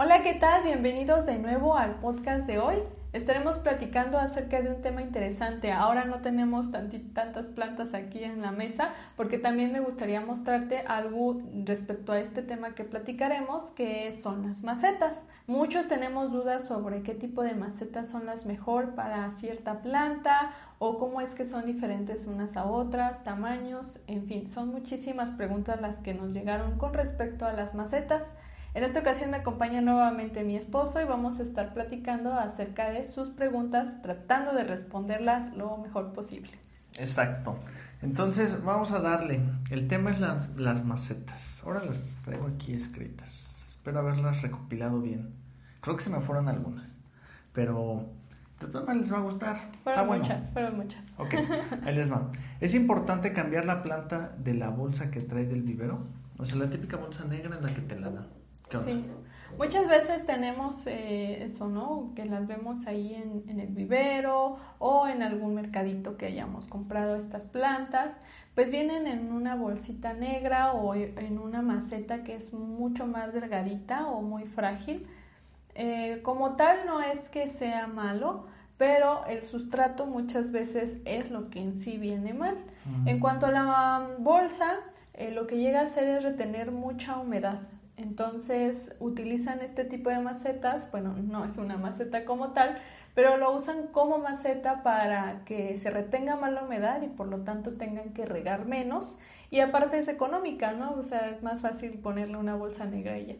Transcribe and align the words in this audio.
Hola, 0.00 0.22
¿qué 0.22 0.34
tal? 0.34 0.62
Bienvenidos 0.62 1.26
de 1.26 1.40
nuevo 1.40 1.76
al 1.76 1.96
podcast 1.96 2.46
de 2.46 2.60
hoy. 2.60 2.76
Estaremos 3.12 3.56
platicando 3.56 4.16
acerca 4.16 4.62
de 4.62 4.70
un 4.70 4.80
tema 4.80 5.02
interesante. 5.02 5.72
Ahora 5.72 6.04
no 6.04 6.20
tenemos 6.20 6.70
tantas 6.70 7.48
plantas 7.48 7.94
aquí 7.94 8.22
en 8.22 8.40
la 8.40 8.52
mesa 8.52 8.94
porque 9.16 9.38
también 9.38 9.72
me 9.72 9.80
gustaría 9.80 10.20
mostrarte 10.20 10.82
algo 10.86 11.42
respecto 11.64 12.12
a 12.12 12.20
este 12.20 12.42
tema 12.42 12.76
que 12.76 12.84
platicaremos, 12.84 13.72
que 13.72 14.12
son 14.12 14.46
las 14.46 14.62
macetas. 14.62 15.26
Muchos 15.48 15.88
tenemos 15.88 16.30
dudas 16.30 16.68
sobre 16.68 17.02
qué 17.02 17.16
tipo 17.16 17.42
de 17.42 17.54
macetas 17.54 18.06
son 18.06 18.24
las 18.24 18.46
mejor 18.46 18.94
para 18.94 19.28
cierta 19.32 19.82
planta 19.82 20.52
o 20.78 21.00
cómo 21.00 21.20
es 21.20 21.30
que 21.30 21.44
son 21.44 21.66
diferentes 21.66 22.28
unas 22.28 22.56
a 22.56 22.66
otras, 22.66 23.24
tamaños, 23.24 23.98
en 24.06 24.28
fin, 24.28 24.48
son 24.48 24.68
muchísimas 24.68 25.32
preguntas 25.32 25.80
las 25.80 25.96
que 25.96 26.14
nos 26.14 26.32
llegaron 26.32 26.78
con 26.78 26.94
respecto 26.94 27.46
a 27.46 27.52
las 27.52 27.74
macetas. 27.74 28.22
En 28.74 28.84
esta 28.84 29.00
ocasión 29.00 29.30
me 29.30 29.38
acompaña 29.38 29.80
nuevamente 29.80 30.44
mi 30.44 30.56
esposo 30.56 31.00
y 31.00 31.04
vamos 31.04 31.40
a 31.40 31.42
estar 31.42 31.74
platicando 31.74 32.34
acerca 32.34 32.90
de 32.90 33.04
sus 33.04 33.30
preguntas, 33.30 34.02
tratando 34.02 34.52
de 34.52 34.64
responderlas 34.64 35.56
lo 35.56 35.78
mejor 35.78 36.12
posible. 36.12 36.52
Exacto. 36.98 37.56
Entonces 38.02 38.62
vamos 38.62 38.92
a 38.92 39.00
darle. 39.00 39.40
El 39.70 39.88
tema 39.88 40.10
es 40.10 40.20
las, 40.20 40.50
las 40.56 40.84
macetas. 40.84 41.62
Ahora 41.64 41.82
las 41.84 42.20
traigo 42.24 42.46
aquí 42.46 42.72
escritas. 42.72 43.64
Espero 43.68 44.00
haberlas 44.00 44.42
recopilado 44.42 45.00
bien. 45.00 45.34
Creo 45.80 45.96
que 45.96 46.02
se 46.02 46.10
me 46.10 46.20
fueron 46.20 46.48
algunas. 46.48 46.96
Pero 47.52 48.06
de 48.60 48.66
todas 48.66 48.86
maneras 48.86 49.08
les 49.08 49.12
va 49.12 49.18
a 49.18 49.22
gustar. 49.22 49.70
Fueron 49.82 50.06
muchas, 50.06 50.50
fueron 50.50 50.76
muchas. 50.76 51.04
Ok, 51.16 51.34
ahí 51.84 51.94
les 51.94 52.12
va. 52.12 52.30
Es 52.60 52.74
importante 52.74 53.32
cambiar 53.32 53.64
la 53.64 53.82
planta 53.82 54.34
de 54.38 54.54
la 54.54 54.68
bolsa 54.68 55.10
que 55.10 55.20
trae 55.20 55.46
del 55.46 55.62
vivero. 55.62 56.04
O 56.38 56.44
sea, 56.44 56.56
la 56.56 56.68
típica 56.68 56.96
bolsa 56.96 57.24
negra 57.24 57.56
en 57.56 57.62
la 57.62 57.72
que 57.72 57.80
te 57.80 57.98
la 57.98 58.10
dan. 58.10 58.26
Sí. 58.70 59.04
Muchas 59.56 59.88
veces 59.88 60.24
tenemos 60.26 60.86
eh, 60.86 61.42
eso, 61.42 61.68
¿no? 61.68 62.12
Que 62.14 62.24
las 62.24 62.46
vemos 62.46 62.86
ahí 62.86 63.14
en, 63.14 63.58
el 63.58 63.68
vivero 63.68 64.58
o 64.78 65.08
en 65.08 65.22
algún 65.22 65.54
mercadito 65.54 66.16
que 66.16 66.26
hayamos 66.26 66.66
comprado 66.66 67.16
estas 67.16 67.46
plantas, 67.46 68.16
pues 68.54 68.70
vienen 68.70 69.06
en 69.06 69.32
una 69.32 69.56
bolsita 69.56 70.12
negra 70.12 70.72
o 70.72 70.94
en 70.94 71.38
una 71.38 71.62
maceta 71.62 72.22
que 72.22 72.36
es 72.36 72.52
mucho 72.54 73.06
más 73.06 73.32
delgadita 73.32 74.06
o 74.06 74.22
muy 74.22 74.44
frágil. 74.44 75.06
Eh, 75.74 76.20
como 76.22 76.56
tal 76.56 76.86
no 76.86 77.00
es 77.00 77.28
que 77.28 77.48
sea 77.50 77.86
malo, 77.86 78.46
pero 78.76 79.24
el 79.26 79.42
sustrato 79.42 80.06
muchas 80.06 80.52
veces 80.52 80.98
es 81.04 81.30
lo 81.30 81.50
que 81.50 81.60
en 81.60 81.74
sí 81.74 81.98
viene 81.98 82.32
mal. 82.32 82.56
En 83.04 83.20
cuanto 83.20 83.46
a 83.46 83.50
la 83.50 84.08
bolsa, 84.18 84.76
eh, 85.14 85.30
lo 85.30 85.46
que 85.46 85.58
llega 85.58 85.80
a 85.80 85.82
hacer 85.82 86.08
es 86.08 86.22
retener 86.22 86.70
mucha 86.70 87.18
humedad. 87.18 87.60
Entonces 87.98 88.96
utilizan 89.00 89.60
este 89.60 89.84
tipo 89.84 90.08
de 90.08 90.20
macetas, 90.20 90.90
bueno, 90.92 91.14
no 91.14 91.44
es 91.44 91.58
una 91.58 91.76
maceta 91.76 92.24
como 92.24 92.52
tal, 92.52 92.78
pero 93.14 93.36
lo 93.36 93.54
usan 93.54 93.88
como 93.88 94.18
maceta 94.18 94.82
para 94.84 95.44
que 95.44 95.76
se 95.76 95.90
retenga 95.90 96.36
más 96.36 96.52
la 96.52 96.62
humedad 96.62 97.02
y 97.02 97.08
por 97.08 97.26
lo 97.26 97.40
tanto 97.40 97.72
tengan 97.74 98.14
que 98.14 98.24
regar 98.24 98.66
menos. 98.66 99.16
Y 99.50 99.60
aparte 99.60 99.98
es 99.98 100.08
económica, 100.08 100.72
¿no? 100.72 100.92
O 100.92 101.02
sea, 101.02 101.28
es 101.28 101.42
más 101.42 101.62
fácil 101.62 101.98
ponerle 101.98 102.36
una 102.36 102.54
bolsa 102.54 102.84
negra 102.84 103.12
a 103.12 103.16
ella. 103.16 103.36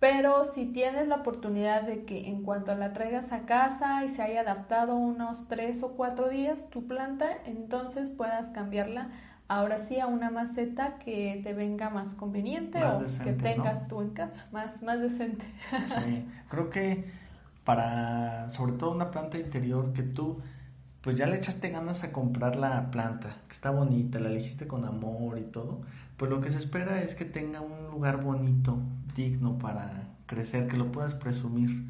Pero 0.00 0.44
si 0.44 0.66
tienes 0.66 1.08
la 1.08 1.16
oportunidad 1.16 1.82
de 1.82 2.04
que 2.04 2.28
en 2.28 2.44
cuanto 2.44 2.74
la 2.76 2.92
traigas 2.92 3.32
a 3.32 3.46
casa 3.46 4.04
y 4.04 4.08
se 4.08 4.22
haya 4.22 4.42
adaptado 4.42 4.94
unos 4.94 5.48
tres 5.48 5.82
o 5.82 5.96
cuatro 5.96 6.28
días 6.28 6.70
tu 6.70 6.86
planta, 6.86 7.26
entonces 7.46 8.08
puedas 8.10 8.50
cambiarla 8.50 9.10
ahora 9.48 9.78
sí 9.78 9.98
a 9.98 10.06
una 10.06 10.30
maceta 10.30 10.98
que 10.98 11.40
te 11.42 11.54
venga 11.54 11.90
más 11.90 12.14
conveniente 12.14 12.84
o 12.84 13.02
que 13.24 13.32
tengas 13.32 13.88
tú 13.88 14.02
en 14.02 14.10
casa, 14.10 14.46
más, 14.52 14.82
más 14.82 15.00
decente. 15.00 15.46
Sí, 15.88 16.24
creo 16.48 16.70
que 16.70 17.06
para, 17.64 18.48
sobre 18.50 18.72
todo 18.72 18.92
una 18.92 19.10
planta 19.10 19.38
interior 19.38 19.92
que 19.92 20.02
tú, 20.02 20.38
pues 21.00 21.16
ya 21.16 21.26
le 21.26 21.36
echaste 21.36 21.70
ganas 21.70 22.04
a 22.04 22.12
comprar 22.12 22.56
la 22.56 22.90
planta, 22.90 23.36
que 23.48 23.54
está 23.54 23.70
bonita, 23.70 24.20
la 24.20 24.28
elegiste 24.28 24.66
con 24.66 24.84
amor 24.84 25.38
y 25.38 25.44
todo, 25.44 25.80
pues 26.18 26.30
lo 26.30 26.40
que 26.40 26.50
se 26.50 26.58
espera 26.58 27.02
es 27.02 27.14
que 27.14 27.24
tenga 27.24 27.60
un 27.60 27.90
lugar 27.90 28.22
bonito, 28.22 28.78
digno 29.14 29.58
para 29.58 30.08
crecer, 30.26 30.68
que 30.68 30.76
lo 30.76 30.92
puedas 30.92 31.14
presumir 31.14 31.86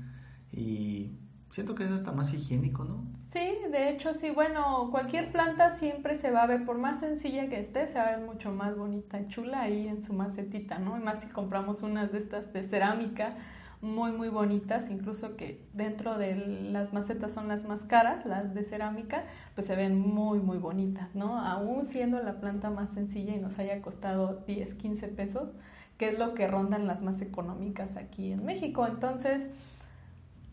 y 0.52 1.12
siento 1.50 1.74
que 1.74 1.84
es 1.84 1.90
hasta 1.90 2.12
más 2.12 2.32
higiénico, 2.32 2.84
¿no? 2.84 3.04
Sí, 3.28 3.58
de 3.70 3.90
hecho 3.90 4.14
sí, 4.14 4.30
bueno, 4.30 4.88
cualquier 4.90 5.32
planta 5.32 5.70
siempre 5.70 6.16
se 6.16 6.30
va 6.30 6.42
a 6.42 6.46
ver, 6.46 6.64
por 6.64 6.78
más 6.78 7.00
sencilla 7.00 7.48
que 7.48 7.60
esté, 7.60 7.86
se 7.86 7.98
va 7.98 8.06
a 8.06 8.16
ver 8.16 8.26
mucho 8.26 8.52
más 8.52 8.76
bonita 8.76 9.20
y 9.20 9.26
chula 9.28 9.62
ahí 9.62 9.86
en 9.86 10.02
su 10.02 10.12
macetita, 10.12 10.78
¿no? 10.78 10.96
Y 10.96 11.00
más 11.00 11.20
si 11.20 11.28
compramos 11.28 11.82
unas 11.82 12.12
de 12.12 12.18
estas 12.18 12.52
de 12.52 12.62
cerámica 12.62 13.36
muy 13.80 14.10
muy 14.10 14.28
bonitas, 14.28 14.90
incluso 14.90 15.36
que 15.36 15.64
dentro 15.72 16.18
de 16.18 16.34
las 16.36 16.92
macetas 16.92 17.32
son 17.32 17.48
las 17.48 17.66
más 17.66 17.84
caras, 17.84 18.26
las 18.26 18.52
de 18.54 18.64
cerámica, 18.64 19.24
pues 19.54 19.66
se 19.66 19.76
ven 19.76 19.98
muy 19.98 20.40
muy 20.40 20.58
bonitas, 20.58 21.14
¿no? 21.14 21.40
Aún 21.40 21.84
siendo 21.84 22.20
la 22.22 22.40
planta 22.40 22.70
más 22.70 22.92
sencilla 22.92 23.34
y 23.34 23.38
nos 23.38 23.58
haya 23.58 23.80
costado 23.80 24.42
10, 24.46 24.74
15 24.74 25.08
pesos, 25.08 25.52
que 25.96 26.08
es 26.08 26.18
lo 26.18 26.34
que 26.34 26.48
rondan 26.48 26.86
las 26.86 27.02
más 27.02 27.20
económicas 27.20 27.96
aquí 27.96 28.32
en 28.32 28.44
México. 28.44 28.86
Entonces, 28.86 29.50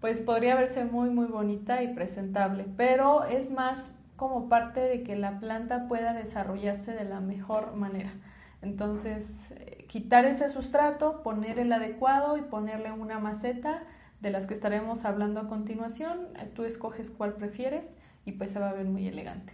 pues 0.06 0.22
podría 0.22 0.54
verse 0.54 0.86
muy 0.86 1.10
muy 1.10 1.26
bonita 1.26 1.82
y 1.82 1.96
presentable, 1.96 2.68
pero 2.78 3.24
es 3.24 3.50
más 3.50 3.96
como 4.18 4.50
parte 4.50 4.80
de 4.80 5.02
que 5.02 5.16
la 5.16 5.40
planta 5.40 5.88
pueda 5.88 6.14
desarrollarse 6.14 6.94
de 6.94 7.06
la 7.06 7.22
mejor 7.22 7.76
manera. 7.76 8.14
Entonces, 8.62 9.56
eh, 9.58 9.88
quitar 9.90 10.26
ese 10.26 10.48
sustrato, 10.50 11.24
poner 11.24 11.58
el 11.58 11.74
adecuado 11.74 12.38
y 12.38 12.44
ponerle 12.44 12.92
una 12.92 13.18
maceta 13.18 13.82
de 14.22 14.30
las 14.30 14.46
que 14.46 14.54
estaremos 14.54 15.06
hablando 15.06 15.40
a 15.40 15.48
continuación. 15.48 16.28
Tú 16.54 16.66
escoges 16.66 17.10
cuál 17.10 17.34
prefieres 17.34 17.90
y 18.26 18.34
pues 18.34 18.52
se 18.52 18.60
va 18.60 18.70
a 18.70 18.74
ver 18.74 18.86
muy 18.86 19.08
elegante. 19.08 19.54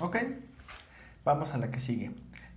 Ok, 0.00 0.16
vamos 1.24 1.54
a 1.54 1.58
la 1.58 1.70
que 1.70 1.78
sigue. 1.78 2.10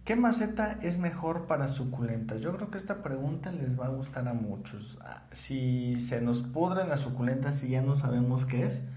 ¿Qué 0.07 0.16
maceta 0.16 0.79
es 0.81 1.00
mejor 1.00 1.47
para 1.47 1.68
suculentas? 1.68 2.40
Yo 2.40 2.56
creo 2.56 2.72
que 2.72 2.78
esta 2.78 3.03
pregunta 3.03 3.51
les 3.51 3.78
va 3.78 3.88
a 3.88 3.90
gustar 3.90 4.25
a 4.29 4.34
muchos. 4.34 4.97
Ah, 5.01 5.23
si 5.34 5.97
se 5.97 6.22
nos 6.22 6.44
pudren 6.44 6.88
las 6.88 7.01
suculentas 7.01 7.62
y 7.66 7.72
ya 7.72 7.81
no 7.81 7.97
sabemos 7.97 8.45
qué 8.45 8.63
es, 8.63 8.88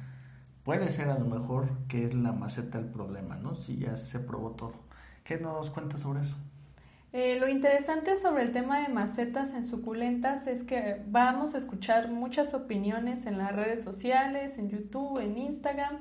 puede 0.63 0.89
ser 0.89 1.11
a 1.11 1.19
lo 1.19 1.25
mejor 1.25 1.69
que 1.89 2.05
es 2.05 2.15
la 2.15 2.31
maceta 2.31 2.79
el 2.79 2.85
problema, 2.85 3.35
¿no? 3.35 3.57
Si 3.57 3.77
ya 3.77 3.97
se 3.97 4.21
probó 4.21 4.53
todo. 4.53 4.75
¿Qué 5.25 5.37
nos 5.39 5.71
cuentas 5.71 6.03
sobre 6.03 6.21
eso? 6.21 6.37
Eh, 7.13 7.41
lo 7.41 7.49
interesante 7.49 8.15
sobre 8.15 8.45
el 8.45 8.53
tema 8.53 8.79
de 8.79 8.95
macetas 8.95 9.53
en 9.55 9.65
suculentas 9.65 10.47
es 10.47 10.63
que 10.63 11.03
vamos 11.09 11.57
a 11.57 11.59
escuchar 11.59 12.09
muchas 12.09 12.55
opiniones 12.55 13.27
en 13.27 13.37
las 13.37 13.51
redes 13.51 13.83
sociales, 13.83 14.59
en 14.59 14.71
YouTube, 14.71 15.19
en 15.19 15.37
Instagram 15.39 15.99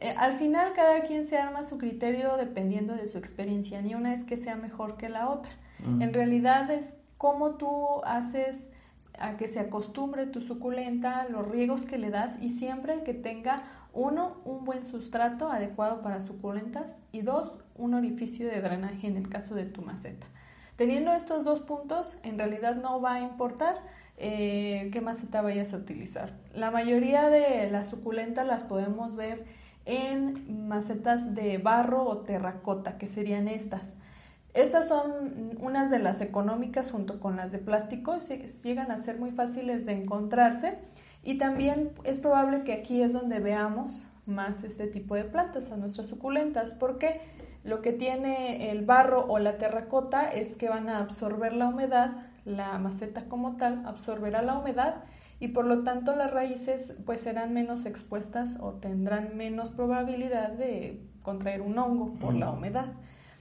eh, 0.00 0.14
al 0.16 0.34
final 0.34 0.72
cada 0.74 1.02
quien 1.02 1.26
se 1.26 1.36
arma 1.36 1.62
su 1.62 1.78
criterio 1.78 2.36
dependiendo 2.36 2.94
de 2.94 3.06
su 3.06 3.18
experiencia, 3.18 3.82
ni 3.82 3.94
una 3.94 4.14
es 4.14 4.24
que 4.24 4.36
sea 4.36 4.56
mejor 4.56 4.96
que 4.96 5.08
la 5.08 5.28
otra. 5.28 5.52
En 5.82 6.12
realidad 6.12 6.70
es 6.70 6.98
cómo 7.16 7.52
tú 7.52 8.04
haces 8.04 8.70
a 9.18 9.38
que 9.38 9.48
se 9.48 9.60
acostumbre 9.60 10.26
tu 10.26 10.42
suculenta, 10.42 11.26
los 11.30 11.48
riegos 11.48 11.86
que 11.86 11.96
le 11.96 12.10
das 12.10 12.42
y 12.42 12.50
siempre 12.50 13.02
que 13.02 13.14
tenga 13.14 13.62
uno, 13.94 14.36
un 14.44 14.66
buen 14.66 14.84
sustrato 14.84 15.50
adecuado 15.50 16.02
para 16.02 16.20
suculentas 16.20 16.98
y 17.12 17.22
dos, 17.22 17.64
un 17.76 17.94
orificio 17.94 18.46
de 18.46 18.60
drenaje 18.60 19.06
en 19.06 19.16
el 19.16 19.28
caso 19.28 19.54
de 19.54 19.64
tu 19.64 19.80
maceta. 19.80 20.26
Teniendo 20.76 21.12
estos 21.12 21.44
dos 21.44 21.60
puntos, 21.60 22.16
en 22.22 22.38
realidad 22.38 22.76
no 22.76 23.00
va 23.00 23.14
a 23.14 23.20
importar 23.20 23.76
eh, 24.16 24.90
qué 24.92 25.00
maceta 25.00 25.42
vayas 25.42 25.74
a 25.74 25.78
utilizar. 25.78 26.32
La 26.54 26.70
mayoría 26.70 27.28
de 27.28 27.70
las 27.70 27.88
suculentas 27.88 28.46
las 28.46 28.64
podemos 28.64 29.16
ver 29.16 29.59
en 29.84 30.68
macetas 30.68 31.34
de 31.34 31.58
barro 31.58 32.04
o 32.04 32.18
terracota, 32.18 32.98
que 32.98 33.06
serían 33.06 33.48
estas. 33.48 33.96
Estas 34.52 34.88
son 34.88 35.56
unas 35.60 35.90
de 35.90 36.00
las 36.00 36.20
económicas 36.20 36.90
junto 36.90 37.20
con 37.20 37.36
las 37.36 37.52
de 37.52 37.58
plástico, 37.58 38.18
llegan 38.64 38.90
a 38.90 38.98
ser 38.98 39.18
muy 39.18 39.30
fáciles 39.30 39.86
de 39.86 39.92
encontrarse 39.92 40.78
y 41.22 41.38
también 41.38 41.92
es 42.02 42.18
probable 42.18 42.64
que 42.64 42.72
aquí 42.72 43.02
es 43.02 43.12
donde 43.12 43.38
veamos 43.38 44.06
más 44.26 44.64
este 44.64 44.86
tipo 44.86 45.14
de 45.14 45.24
plantas, 45.24 45.70
a 45.70 45.76
nuestras 45.76 46.08
suculentas, 46.08 46.74
porque 46.74 47.20
lo 47.62 47.80
que 47.80 47.92
tiene 47.92 48.70
el 48.70 48.84
barro 48.84 49.26
o 49.28 49.38
la 49.38 49.56
terracota 49.58 50.30
es 50.30 50.56
que 50.56 50.68
van 50.68 50.88
a 50.88 50.98
absorber 50.98 51.52
la 51.52 51.68
humedad, 51.68 52.12
la 52.44 52.78
maceta 52.78 53.24
como 53.28 53.56
tal 53.56 53.84
absorberá 53.86 54.42
la 54.42 54.58
humedad 54.58 54.96
y 55.40 55.48
por 55.48 55.64
lo 55.64 55.82
tanto 55.82 56.14
las 56.14 56.32
raíces 56.32 56.96
pues 57.06 57.22
serán 57.22 57.54
menos 57.54 57.86
expuestas 57.86 58.58
o 58.60 58.74
tendrán 58.74 59.36
menos 59.36 59.70
probabilidad 59.70 60.52
de 60.52 61.00
contraer 61.22 61.62
un 61.62 61.78
hongo 61.78 62.12
por 62.14 62.34
la 62.34 62.50
humedad. 62.50 62.92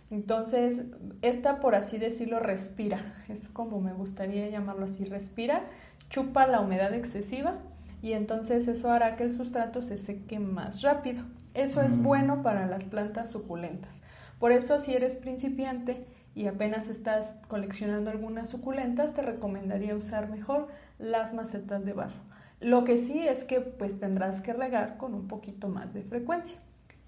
Entonces, 0.09 0.85
esta 1.21 1.59
por 1.59 1.75
así 1.75 1.99
decirlo 1.99 2.39
respira, 2.39 2.99
es 3.27 3.49
como 3.49 3.79
me 3.79 3.93
gustaría 3.93 4.49
llamarlo 4.49 4.85
así, 4.85 5.03
respira, 5.03 5.63
chupa 6.09 6.47
la 6.47 6.61
humedad 6.61 6.93
excesiva 6.93 7.57
y 8.01 8.13
entonces 8.13 8.67
eso 8.67 8.91
hará 8.91 9.17
que 9.17 9.23
el 9.23 9.31
sustrato 9.31 9.81
se 9.81 9.97
seque 9.97 10.39
más 10.39 10.81
rápido. 10.81 11.23
Eso 11.53 11.81
es 11.81 12.01
bueno 12.01 12.41
para 12.41 12.65
las 12.65 12.85
plantas 12.85 13.29
suculentas. 13.29 14.01
Por 14.39 14.53
eso 14.53 14.79
si 14.79 14.93
eres 14.93 15.17
principiante 15.17 16.05
y 16.35 16.47
apenas 16.47 16.89
estás 16.89 17.41
coleccionando 17.47 18.09
algunas 18.09 18.49
suculentas, 18.49 19.13
te 19.13 19.21
recomendaría 19.21 19.95
usar 19.95 20.29
mejor 20.29 20.67
las 20.97 21.33
macetas 21.33 21.85
de 21.85 21.93
barro. 21.93 22.21
Lo 22.59 22.83
que 22.83 22.97
sí 22.97 23.27
es 23.27 23.43
que 23.43 23.61
pues 23.61 23.99
tendrás 23.99 24.41
que 24.41 24.53
regar 24.53 24.97
con 24.97 25.13
un 25.13 25.27
poquito 25.27 25.69
más 25.69 25.93
de 25.93 26.03
frecuencia. 26.03 26.57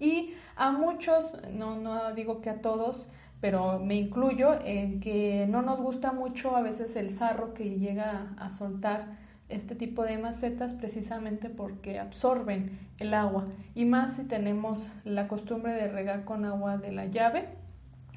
Y 0.00 0.34
a 0.56 0.72
muchos, 0.72 1.36
no, 1.52 1.78
no 1.78 2.12
digo 2.14 2.40
que 2.40 2.50
a 2.50 2.60
todos, 2.60 3.06
pero 3.40 3.78
me 3.78 3.96
incluyo 3.96 4.58
en 4.64 5.00
que 5.00 5.46
no 5.48 5.62
nos 5.62 5.80
gusta 5.80 6.12
mucho 6.12 6.56
a 6.56 6.62
veces 6.62 6.96
el 6.96 7.10
sarro 7.10 7.54
que 7.54 7.78
llega 7.78 8.34
a 8.38 8.50
soltar 8.50 9.06
este 9.48 9.74
tipo 9.74 10.04
de 10.04 10.16
macetas 10.16 10.74
precisamente 10.74 11.50
porque 11.50 11.98
absorben 11.98 12.78
el 12.98 13.12
agua 13.14 13.44
y 13.74 13.84
más 13.84 14.16
si 14.16 14.24
tenemos 14.24 14.88
la 15.04 15.28
costumbre 15.28 15.72
de 15.72 15.88
regar 15.88 16.24
con 16.24 16.44
agua 16.44 16.78
de 16.78 16.92
la 16.92 17.06
llave, 17.06 17.48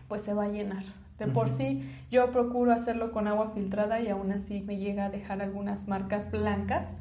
pues 0.07 0.21
se 0.21 0.33
va 0.33 0.45
a 0.45 0.49
llenar. 0.49 0.83
De 1.19 1.27
por 1.27 1.49
sí 1.49 1.89
yo 2.11 2.31
procuro 2.31 2.73
hacerlo 2.73 3.13
con 3.13 3.27
agua 3.27 3.51
filtrada 3.53 4.01
y 4.01 4.09
aún 4.09 4.31
así 4.33 4.61
me 4.61 4.77
llega 4.77 5.05
a 5.05 5.09
dejar 5.09 5.41
algunas 5.41 5.87
marcas 5.87 6.29
blancas 6.29 6.93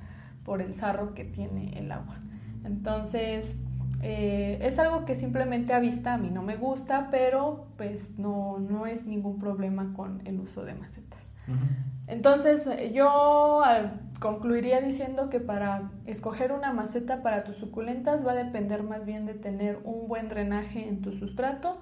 por 0.44 0.62
el 0.62 0.74
sarro 0.74 1.14
que 1.14 1.24
tiene 1.24 1.76
el 1.78 1.90
agua. 1.90 2.16
Entonces, 2.64 3.56
eh, 4.02 4.58
es 4.60 4.78
algo 4.78 5.04
que 5.04 5.14
simplemente 5.14 5.72
a 5.72 5.80
vista 5.80 6.14
a 6.14 6.18
mí 6.18 6.30
no 6.30 6.42
me 6.42 6.56
gusta, 6.56 7.08
pero 7.10 7.66
pues 7.76 8.18
no, 8.18 8.58
no 8.58 8.86
es 8.86 9.06
ningún 9.06 9.38
problema 9.38 9.92
con 9.96 10.20
el 10.26 10.38
uso 10.40 10.64
de 10.64 10.74
macetas. 10.74 11.32
Entonces, 12.06 12.68
yo 12.92 13.62
concluiría 14.20 14.80
diciendo 14.80 15.30
que 15.30 15.40
para 15.40 15.90
escoger 16.06 16.52
una 16.52 16.72
maceta 16.72 17.22
para 17.22 17.44
tus 17.44 17.56
suculentas 17.56 18.26
va 18.26 18.32
a 18.32 18.36
depender 18.36 18.82
más 18.82 19.06
bien 19.06 19.26
de 19.26 19.34
tener 19.34 19.78
un 19.84 20.06
buen 20.06 20.28
drenaje 20.28 20.88
en 20.88 21.00
tu 21.00 21.12
sustrato, 21.12 21.78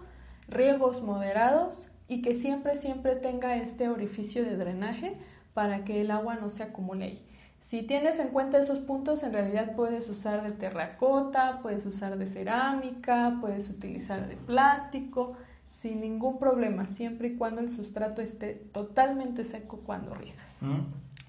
riegos 0.48 1.02
moderados 1.02 1.88
y 2.08 2.22
que 2.22 2.34
siempre, 2.34 2.76
siempre 2.76 3.16
tenga 3.16 3.56
este 3.56 3.88
orificio 3.88 4.44
de 4.44 4.56
drenaje 4.56 5.16
para 5.54 5.84
que 5.84 6.00
el 6.00 6.10
agua 6.10 6.36
no 6.36 6.50
se 6.50 6.62
acumule 6.62 7.04
ahí. 7.04 7.26
Si 7.60 7.82
tienes 7.82 8.18
en 8.18 8.28
cuenta 8.28 8.58
esos 8.58 8.80
puntos, 8.80 9.22
en 9.22 9.32
realidad 9.32 9.76
puedes 9.76 10.08
usar 10.08 10.42
de 10.42 10.50
terracota, 10.50 11.60
puedes 11.62 11.86
usar 11.86 12.18
de 12.18 12.26
cerámica, 12.26 13.38
puedes 13.40 13.70
utilizar 13.70 14.28
de 14.28 14.36
plástico, 14.36 15.36
sin 15.68 16.00
ningún 16.00 16.38
problema, 16.38 16.86
siempre 16.86 17.28
y 17.28 17.36
cuando 17.36 17.60
el 17.60 17.70
sustrato 17.70 18.20
esté 18.20 18.54
totalmente 18.72 19.44
seco 19.44 19.78
cuando 19.86 20.12
riegas. 20.12 20.58
Mm, 20.60 20.80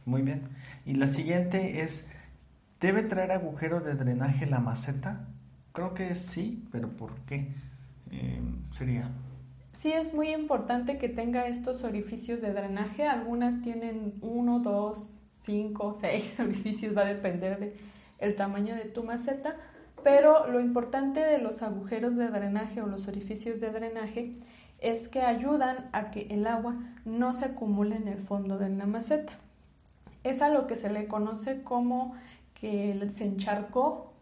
muy 0.06 0.24
bien. 0.24 0.42
Y 0.86 0.95
la 0.95 1.07
siguiente 1.07 1.81
es, 1.83 2.10
¿debe 2.81 3.04
traer 3.04 3.31
agujero 3.31 3.80
de 3.80 3.94
drenaje 3.94 4.48
la 4.48 4.60
maceta? 4.60 5.27
Creo 5.71 5.94
que 5.94 6.15
sí, 6.15 6.68
pero 6.71 6.89
¿por 6.89 7.13
qué? 7.21 7.54
Eh, 8.13 8.42
sería 8.71 9.10
Sí 9.74 9.92
es 9.92 10.13
muy 10.13 10.30
importante 10.30 10.98
que 10.98 11.10
tenga 11.10 11.48
estos 11.48 11.83
orificios 11.83 12.39
de 12.42 12.54
drenaje. 12.54 13.07
Algunas 13.07 13.62
tienen 13.62 14.13
uno, 14.21 14.60
dos, 14.60 15.04
cinco, 15.42 15.98
seis 16.00 16.39
orificios, 16.39 16.95
va 16.95 17.01
a 17.01 17.06
depender 17.06 17.60
del 17.60 17.74
el 18.19 18.36
tamaño 18.36 18.75
de 18.75 18.86
tu 18.86 19.04
maceta. 19.04 19.57
Pero 20.04 20.48
lo 20.48 20.60
importante 20.60 21.19
de 21.19 21.39
los 21.39 21.63
agujeros 21.63 22.15
de 22.15 22.27
drenaje 22.27 22.81
o 22.81 22.88
los 22.88 23.07
orificios 23.07 23.60
de 23.60 23.71
drenaje 23.71 24.36
es 24.80 25.07
que 25.07 25.21
ayudan 25.21 25.89
a 25.92 26.12
que 26.12 26.27
el 26.30 26.45
agua 26.45 26.75
no 27.04 27.33
se 27.33 27.45
acumule 27.45 27.95
en 27.95 28.07
el 28.07 28.19
fondo 28.19 28.57
de 28.57 28.69
la 28.69 28.86
maceta. 28.86 29.33
Es 30.24 30.42
a 30.42 30.50
lo 30.50 30.68
que 30.68 30.75
se 30.75 30.92
le 30.92 31.07
conoce 31.07 31.63
como 31.63 32.15
que 32.54 33.06
se 33.12 33.25
encharcó 33.25 34.13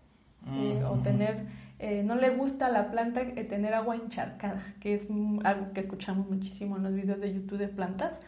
eh, 0.47 0.83
o 0.89 0.97
tener 0.99 1.45
eh, 1.83 2.03
no 2.03 2.13
le 2.13 2.29
gusta 2.29 2.67
a 2.67 2.69
la 2.69 2.91
planta 2.91 3.21
eh, 3.21 3.43
tener 3.43 3.73
agua 3.73 3.95
encharcada, 3.95 4.61
que 4.79 4.93
es 4.93 5.07
algo 5.43 5.73
que 5.73 5.79
escuchamos 5.79 6.29
muchísimo 6.29 6.77
en 6.77 6.83
los 6.83 6.93
videos 6.93 7.19
de 7.19 7.33
YouTube 7.33 7.57
de 7.57 7.69
plantas. 7.69 8.19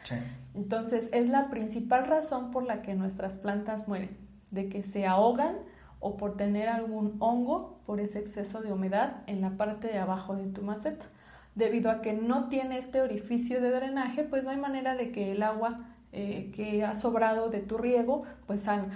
Entonces, 0.56 1.12
es 1.14 1.30
la 1.30 1.52
principal 1.52 2.08
razón 2.08 2.50
por 2.50 2.64
la 2.64 2.82
que 2.82 2.96
nuestras 2.96 3.38
plantas 3.38 3.88
mueren, 3.88 4.18
de 4.50 4.70
que 4.70 4.82
se 4.82 5.06
ahogan 5.06 5.58
o 6.00 6.18
por 6.18 6.36
tener 6.36 6.68
algún 6.68 7.16
hongo 7.20 7.80
por 7.86 8.00
ese 8.00 8.18
exceso 8.18 8.62
de 8.62 8.74
humedad 8.74 9.18
en 9.28 9.42
la 9.42 9.52
parte 9.52 9.88
de 9.88 10.00
abajo 10.00 10.36
de 10.36 10.48
tu 10.48 10.64
maceta. 10.64 11.06
Debido 11.54 11.92
a 11.92 12.02
que 12.02 12.14
no 12.14 12.50
tiene 12.50 12.80
este 12.80 13.02
orificio 13.02 13.62
de 13.62 13.70
drenaje, 13.70 14.24
pues 14.24 14.44
no 14.44 14.50
hay 14.50 14.58
manera 14.58 14.96
de 14.96 15.12
que 15.12 15.32
el 15.32 15.44
agua 15.44 15.78
eh, 16.12 16.52
que 16.56 16.84
ha 16.84 16.96
sobrado 16.96 17.50
de 17.50 17.60
tu 17.60 17.78
riego 17.78 18.24
pues 18.48 18.64
salga. 18.64 18.94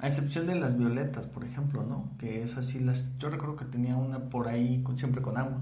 A 0.00 0.08
excepción 0.08 0.46
de 0.46 0.54
las 0.54 0.78
violetas, 0.78 1.26
por 1.26 1.44
ejemplo, 1.44 1.82
¿no? 1.82 2.10
Que 2.18 2.42
es 2.42 2.56
así, 2.56 2.80
las, 2.80 3.18
yo 3.18 3.28
recuerdo 3.28 3.56
que 3.56 3.66
tenía 3.66 3.96
una 3.96 4.18
por 4.18 4.48
ahí 4.48 4.82
siempre 4.94 5.20
con 5.20 5.36
agua. 5.36 5.60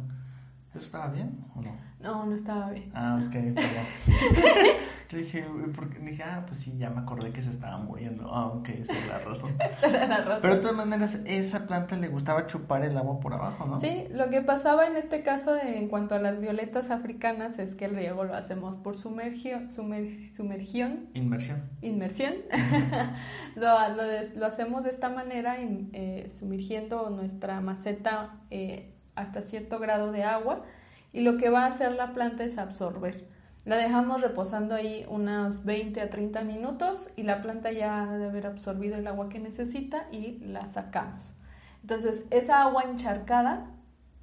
¿Eso 0.70 0.84
estaba 0.84 1.08
bien 1.08 1.44
o 1.56 1.62
no? 1.62 1.76
No, 2.00 2.26
no 2.26 2.36
estaba 2.36 2.70
bien. 2.70 2.90
Ah, 2.94 3.20
ok, 3.26 3.32
perdón. 3.32 3.84
Yo 5.08 5.16
dije, 5.16 5.42
porque 5.74 5.98
dije, 6.00 6.22
ah, 6.22 6.44
pues 6.46 6.60
sí, 6.60 6.76
ya 6.76 6.90
me 6.90 7.00
acordé 7.00 7.30
que 7.30 7.40
se 7.40 7.50
estaba 7.50 7.78
muriendo. 7.78 8.30
Ah, 8.30 8.48
ok, 8.48 8.68
esa 8.68 8.92
es 8.92 9.08
la 9.08 9.18
razón. 9.20 9.56
esa 9.72 9.86
es 9.86 10.08
la 10.08 10.18
razón. 10.18 10.38
Pero 10.42 10.54
de 10.56 10.60
todas 10.60 10.76
maneras, 10.76 11.22
esa 11.24 11.66
planta 11.66 11.96
le 11.96 12.08
gustaba 12.08 12.46
chupar 12.46 12.84
el 12.84 12.94
agua 12.94 13.18
por 13.18 13.32
abajo, 13.32 13.64
¿no? 13.64 13.78
Sí, 13.78 14.06
lo 14.10 14.28
que 14.28 14.42
pasaba 14.42 14.86
en 14.86 14.98
este 14.98 15.22
caso 15.22 15.56
en 15.56 15.88
cuanto 15.88 16.14
a 16.14 16.18
las 16.18 16.38
violetas 16.38 16.90
africanas 16.90 17.58
es 17.58 17.74
que 17.74 17.86
el 17.86 17.94
riego 17.94 18.24
lo 18.24 18.34
hacemos 18.34 18.76
por 18.76 18.96
sumergión. 18.98 19.70
sumergión. 19.70 21.08
Inmersión. 21.14 21.62
Inmersión. 21.80 22.34
lo, 23.56 23.88
lo, 23.88 24.02
lo, 24.36 24.46
hacemos 24.46 24.84
de 24.84 24.90
esta 24.90 25.08
manera, 25.08 25.56
eh, 25.58 26.30
sumergiendo 26.38 27.08
nuestra 27.08 27.62
maceta 27.62 28.36
eh, 28.50 28.92
hasta 29.14 29.40
cierto 29.40 29.78
grado 29.78 30.12
de 30.12 30.24
agua. 30.24 30.66
Y 31.14 31.20
lo 31.20 31.38
que 31.38 31.48
va 31.48 31.62
a 31.64 31.68
hacer 31.68 31.92
la 31.92 32.12
planta 32.12 32.44
es 32.44 32.58
absorber 32.58 33.37
la 33.68 33.76
dejamos 33.76 34.22
reposando 34.22 34.74
ahí 34.74 35.04
unos 35.10 35.66
20 35.66 36.00
a 36.00 36.08
30 36.08 36.40
minutos 36.40 37.10
y 37.16 37.22
la 37.22 37.42
planta 37.42 37.70
ya 37.70 38.04
ha 38.04 38.16
de 38.16 38.24
haber 38.24 38.46
absorbido 38.46 38.96
el 38.96 39.06
agua 39.06 39.28
que 39.28 39.40
necesita 39.40 40.06
y 40.10 40.38
la 40.38 40.66
sacamos. 40.68 41.34
Entonces, 41.82 42.26
esa 42.30 42.62
agua 42.62 42.84
encharcada, 42.84 43.66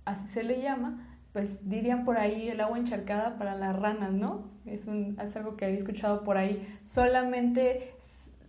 así 0.03 0.27
se 0.27 0.43
le 0.43 0.63
llama, 0.63 1.19
pues 1.31 1.69
dirían 1.69 2.05
por 2.05 2.17
ahí 2.17 2.49
el 2.49 2.59
agua 2.59 2.79
encharcada 2.79 3.37
para 3.37 3.53
las 3.55 3.75
ranas, 3.75 4.11
¿no? 4.13 4.49
Es, 4.65 4.87
un, 4.87 5.15
es 5.21 5.35
algo 5.35 5.55
que 5.57 5.65
había 5.65 5.77
escuchado 5.77 6.23
por 6.23 6.37
ahí. 6.37 6.67
Solamente 6.83 7.93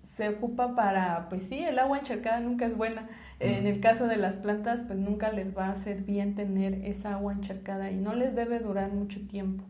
se 0.02 0.30
ocupa 0.30 0.74
para, 0.74 1.28
pues 1.28 1.42
sí, 1.42 1.58
el 1.58 1.78
agua 1.78 1.98
encharcada 1.98 2.40
nunca 2.40 2.64
es 2.64 2.74
buena. 2.74 3.06
En 3.38 3.66
el 3.66 3.80
caso 3.80 4.06
de 4.06 4.16
las 4.16 4.36
plantas, 4.36 4.80
pues 4.80 4.98
nunca 4.98 5.30
les 5.30 5.54
va 5.54 5.66
a 5.66 5.72
hacer 5.72 6.04
bien 6.04 6.34
tener 6.34 6.86
esa 6.86 7.12
agua 7.16 7.34
encharcada 7.34 7.90
y 7.90 7.96
no 7.96 8.14
les 8.14 8.34
debe 8.34 8.60
durar 8.60 8.92
mucho 8.92 9.20
tiempo. 9.28 9.62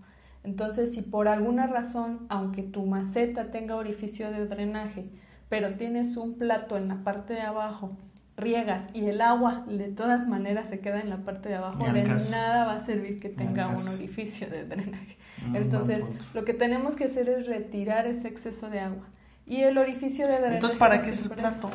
Entonces, 0.46 0.94
si 0.94 1.02
por 1.02 1.26
alguna 1.26 1.66
razón, 1.66 2.20
aunque 2.28 2.62
tu 2.62 2.87
maceta 2.87 3.50
tenga 3.50 3.75
orificio 3.75 4.31
de 4.31 4.46
drenaje, 4.46 5.10
pero 5.48 5.75
tienes 5.75 6.16
un 6.16 6.38
plato 6.38 6.76
en 6.76 6.87
la 6.87 7.02
parte 7.02 7.34
de 7.34 7.40
abajo, 7.40 7.90
riegas 8.37 8.91
y 8.93 9.06
el 9.06 9.22
agua 9.22 9.65
de 9.67 9.91
todas 9.91 10.29
maneras 10.29 10.69
se 10.69 10.79
queda 10.79 11.00
en 11.00 11.10
la 11.10 11.17
parte 11.19 11.48
de 11.48 11.56
abajo, 11.56 11.84
de 11.93 12.05
nada 12.31 12.65
va 12.65 12.74
a 12.74 12.81
servir 12.81 13.19
que 13.19 13.29
tenga 13.29 13.69
un 13.69 13.88
orificio 13.88 14.48
de 14.48 14.65
drenaje. 14.65 15.17
Mm, 15.48 15.56
Entonces, 15.56 16.05
lo 16.32 16.44
que 16.44 16.55
tenemos 16.55 16.94
que 16.94 17.05
hacer 17.06 17.29
es 17.29 17.46
retirar 17.46 18.06
ese 18.06 18.29
exceso 18.29 18.70
de 18.70 18.81
agua. 18.81 19.05
Y 19.46 19.62
el 19.62 19.79
orificio 19.79 20.26
de 20.26 20.34
drenaje. 20.34 20.55
Entonces, 20.55 20.79
¿para 20.79 21.03
qué 21.03 21.10
es 21.10 21.24
el 21.24 21.31
plato? 21.31 21.70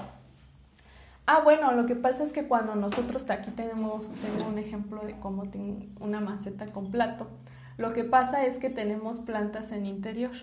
Ah, 1.26 1.42
bueno, 1.44 1.74
lo 1.74 1.86
que 1.86 1.96
pasa 1.96 2.24
es 2.24 2.32
que 2.32 2.48
cuando 2.48 2.76
nosotros 2.76 3.30
aquí 3.30 3.52
tenemos, 3.52 4.08
tengo 4.22 4.50
un 4.50 4.58
ejemplo 4.58 5.02
de 5.06 5.14
cómo 5.20 5.50
tengo 5.50 5.86
una 6.00 6.22
maceta 6.22 6.68
con 6.68 6.90
plato. 6.90 7.28
Lo 7.82 7.94
que 7.94 8.04
pasa 8.04 8.46
es 8.46 8.60
que 8.60 8.70
tenemos 8.70 9.22
plantas 9.22 9.72
en 9.72 9.88
interior 9.88 10.34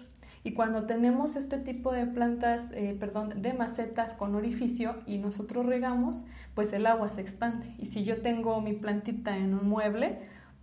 y 0.42 0.54
cuando 0.54 0.86
tenemos 0.86 1.36
este 1.36 1.58
tipo 1.58 1.92
de 1.92 2.04
plantas, 2.04 2.72
eh, 2.72 2.96
perdón, 2.98 3.40
de 3.40 3.52
macetas 3.52 4.14
con 4.14 4.34
orificio 4.34 4.96
y 5.06 5.18
nosotros 5.18 5.64
regamos, 5.64 6.24
pues 6.56 6.72
el 6.72 6.84
agua 6.84 7.12
se 7.12 7.20
expande. 7.20 7.76
Y 7.78 7.86
si 7.86 8.02
yo 8.02 8.22
tengo 8.22 8.60
mi 8.60 8.72
plantita 8.72 9.36
en 9.36 9.54
un 9.54 9.68
mueble, 9.68 10.18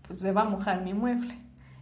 pues 0.05 0.19
se 0.19 0.33
va 0.33 0.41
a 0.41 0.49
mojar 0.49 0.83
mi 0.83 0.93
mueble. 0.93 1.37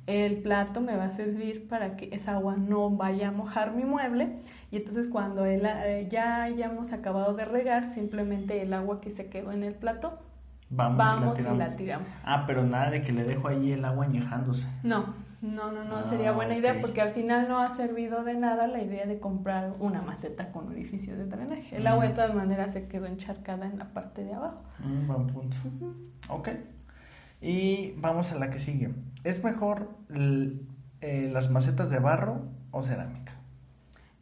El 0.05 0.43
plato 0.43 0.79
me 0.79 0.95
va 0.95 1.05
a 1.05 1.09
servir 1.09 1.67
para 1.67 1.97
que 1.97 2.09
esa 2.11 2.33
agua 2.33 2.55
no 2.55 2.91
vaya 2.91 3.29
a 3.29 3.31
mojar 3.31 3.73
mi 3.73 3.85
mueble 3.85 4.41
y 4.69 4.77
entonces 4.77 5.07
cuando 5.07 5.43
eh, 5.47 6.07
ya 6.11 6.43
hayamos 6.43 6.93
acabado 6.93 7.33
de 7.33 7.45
regar, 7.45 7.87
simplemente 7.87 8.61
el 8.61 8.75
agua 8.75 9.01
que 9.01 9.09
se 9.09 9.27
quedó 9.27 9.53
en 9.53 9.63
el 9.63 9.73
plato 9.73 10.19
Vamos, 10.75 11.39
y, 11.39 11.57
la 11.57 11.75
tiramos. 11.75 12.07
Ah, 12.25 12.45
pero 12.47 12.63
nada 12.63 12.89
de 12.89 13.01
que 13.01 13.11
le 13.11 13.23
dejo 13.23 13.47
ahí 13.47 13.71
el 13.71 13.85
agua 13.85 14.05
añejándose. 14.05 14.67
No, 14.83 15.13
no, 15.41 15.71
no, 15.71 15.83
no, 15.83 16.01
sería 16.03 16.29
ah, 16.29 16.33
buena 16.33 16.55
idea 16.55 16.79
porque 16.81 17.01
al 17.01 17.11
final 17.11 17.47
no 17.49 17.59
ha 17.59 17.69
servido 17.69 18.23
de 18.23 18.35
nada 18.35 18.65
la 18.67 18.81
idea 18.81 19.05
de 19.05 19.19
comprar 19.19 19.73
una 19.79 20.01
maceta 20.01 20.51
con 20.51 20.69
orificio 20.69 21.17
de 21.17 21.25
drenaje. 21.25 21.75
El 21.75 21.85
agua 21.85 22.07
de 22.07 22.13
todas 22.13 22.33
maneras 22.33 22.71
se 22.73 22.87
quedó 22.87 23.07
encharcada 23.07 23.65
en 23.65 23.77
la 23.77 23.89
parte 23.93 24.23
de 24.23 24.33
abajo. 24.33 24.63
Un 24.83 25.05
buen 25.05 25.27
punto. 25.27 25.57
Ok. 26.29 26.49
Y 27.41 27.93
vamos 27.97 28.31
a 28.31 28.39
la 28.39 28.49
que 28.49 28.59
sigue. 28.59 28.93
¿Es 29.25 29.43
mejor 29.43 29.89
eh, 30.09 31.29
las 31.31 31.51
macetas 31.51 31.89
de 31.89 31.99
barro 31.99 32.43
o 32.71 32.81
cerámica? 32.81 33.32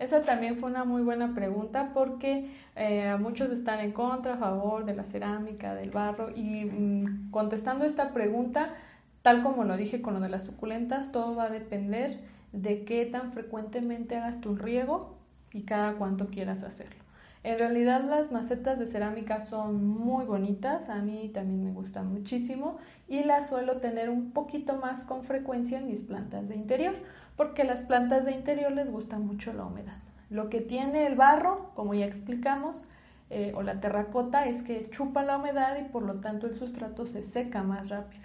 Esa 0.02 0.24
también 0.24 0.58
fue 0.58 0.70
una 0.70 0.84
muy 0.84 1.04
buena 1.04 1.34
pregunta 1.34 1.92
porque 1.94 2.50
eh, 2.76 3.16
muchos 3.20 3.52
están 3.52 3.80
en 3.80 3.92
contra, 3.92 4.34
a 4.34 4.38
favor 4.38 4.84
de 4.84 4.96
la 4.96 5.06
cerámica, 5.06 5.76
del 5.76 5.92
barro 5.92 6.30
y 6.36 6.66
mm, 6.66 7.32
contestando 7.32 7.86
esta 7.86 8.12
pregunta, 8.12 8.74
Tal 9.22 9.44
como 9.44 9.64
lo 9.66 9.78
dije 9.78 10.02
con 10.02 10.16
lo 10.16 10.20
de 10.20 10.30
las 10.30 10.44
suculentas, 10.44 11.12
todo 11.12 11.36
va 11.36 11.46
a 11.46 11.50
depender 11.50 12.20
de 12.54 12.84
qué 12.86 13.06
tan 13.06 13.34
frecuentemente 13.34 14.16
hagas 14.16 14.42
tu 14.42 14.56
riego 14.56 15.16
y 15.54 15.62
cada 15.62 15.94
cuánto 15.94 16.28
quieras 16.28 16.64
hacerlo. 16.64 17.02
En 17.44 17.58
realidad 17.58 18.04
las 18.04 18.32
macetas 18.32 18.78
de 18.78 18.86
cerámica 18.86 19.42
son 19.42 19.84
muy 19.84 20.26
bonitas, 20.26 20.90
a 20.90 21.02
mí 21.02 21.30
también 21.34 21.64
me 21.64 21.72
gustan 21.72 22.12
muchísimo 22.12 22.78
y 23.08 23.24
las 23.24 23.50
suelo 23.50 23.78
tener 23.78 24.10
un 24.10 24.32
poquito 24.32 24.76
más 24.76 25.06
con 25.06 25.24
frecuencia 25.24 25.80
en 25.80 25.88
mis 25.88 26.02
plantas 26.02 26.50
de 26.50 26.56
interior, 26.56 26.94
porque 27.42 27.64
las 27.64 27.82
plantas 27.82 28.26
de 28.26 28.34
interior 28.34 28.72
les 28.72 28.92
gusta 28.92 29.18
mucho 29.18 29.52
la 29.52 29.66
humedad. 29.66 29.98
Lo 30.30 30.48
que 30.48 30.62
tiene 30.62 31.08
el 31.08 31.16
barro, 31.16 31.72
como 31.74 31.96
ya 31.96 32.06
explicamos, 32.06 32.84
eh, 33.32 33.52
o 33.56 33.64
la 33.64 33.80
terracota 33.80 34.46
es 34.46 34.62
que 34.62 34.80
chupa 34.92 35.24
la 35.24 35.38
humedad 35.38 35.76
y 35.80 35.90
por 35.90 36.04
lo 36.04 36.20
tanto 36.20 36.46
el 36.46 36.54
sustrato 36.54 37.08
se 37.08 37.24
seca 37.24 37.64
más 37.64 37.90
rápido 37.90 38.22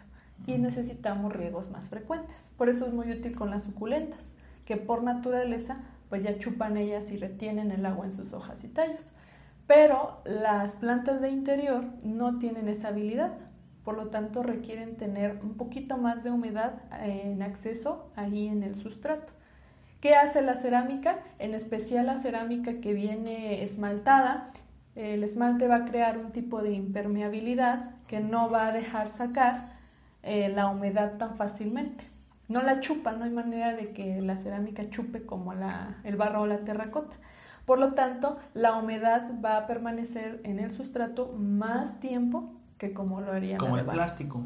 y 0.47 0.59
necesitamos 0.59 1.33
riegos 1.33 1.71
más 1.71 1.89
frecuentes. 1.89 2.53
Por 2.59 2.69
eso 2.69 2.85
es 2.85 2.93
muy 2.93 3.11
útil 3.11 3.35
con 3.35 3.49
las 3.49 3.65
suculentas, 3.65 4.35
que 4.67 4.77
por 4.77 5.03
naturaleza 5.03 5.79
pues 6.11 6.23
ya 6.23 6.39
chupan 6.39 6.77
ellas 6.77 7.11
y 7.11 7.17
retienen 7.17 7.71
el 7.71 7.87
agua 7.87 8.05
en 8.05 8.13
sus 8.13 8.35
hojas 8.35 8.65
y 8.65 8.69
tallos. 8.69 9.01
Pero 9.67 10.21
las 10.27 10.77
plantas 10.77 11.23
de 11.23 11.31
interior 11.31 11.87
no 12.03 12.39
tienen 12.39 12.69
esa 12.69 12.89
habilidad, 12.89 13.33
por 13.87 13.97
lo 13.97 14.09
tanto 14.09 14.43
requieren 14.43 14.97
tener 14.97 15.39
un 15.45 15.55
poquito 15.55 15.97
más 15.97 16.25
de 16.25 16.33
humedad 16.33 16.83
en 17.01 17.41
acceso 17.41 18.11
ahí 18.17 18.49
en 18.49 18.65
el 18.65 18.75
sustrato. 18.75 19.33
¿Qué 20.01 20.17
hace 20.17 20.43
la 20.43 20.57
cerámica? 20.57 21.21
En 21.39 21.55
especial 21.55 22.07
la 22.07 22.19
cerámica 22.19 22.81
que 22.81 22.95
viene 22.95 23.63
esmaltada. 23.63 24.51
El 24.97 25.23
esmalte 25.23 25.69
va 25.69 25.77
a 25.77 25.85
crear 25.85 26.19
un 26.19 26.33
tipo 26.33 26.63
de 26.63 26.73
impermeabilidad 26.73 27.91
que 28.09 28.19
no 28.19 28.51
va 28.51 28.67
a 28.67 28.73
dejar 28.73 29.09
sacar 29.09 29.69
eh, 30.25 30.49
la 30.49 30.67
humedad 30.67 31.17
tan 31.17 31.37
fácilmente. 31.37 32.03
No 32.49 32.63
la 32.63 32.81
chupa, 32.81 33.13
no 33.13 33.25
hay 33.25 33.31
manera 33.31 33.73
de 33.73 33.93
que 33.93 34.21
la 34.21 34.37
cerámica 34.37 34.91
chupe 34.91 35.25
como 35.25 35.55
la, 35.55 35.99
el 36.03 36.17
barro 36.17 36.43
o 36.43 36.47
la 36.49 36.65
terracota. 36.65 37.19
Por 37.65 37.79
lo 37.79 37.95
tanto, 37.95 38.37
la 38.53 38.75
humedad 38.75 39.31
va 39.45 39.59
a 39.59 39.67
permanecer 39.69 40.41
en 40.43 40.59
el 40.59 40.73
sustrato 40.73 41.33
más 41.39 42.01
tiempo 42.01 42.56
que 42.79 42.93
como 42.93 43.21
lo 43.21 43.33
haría 43.33 43.59
como 43.59 43.79
el 43.79 43.85
plástico. 43.85 44.43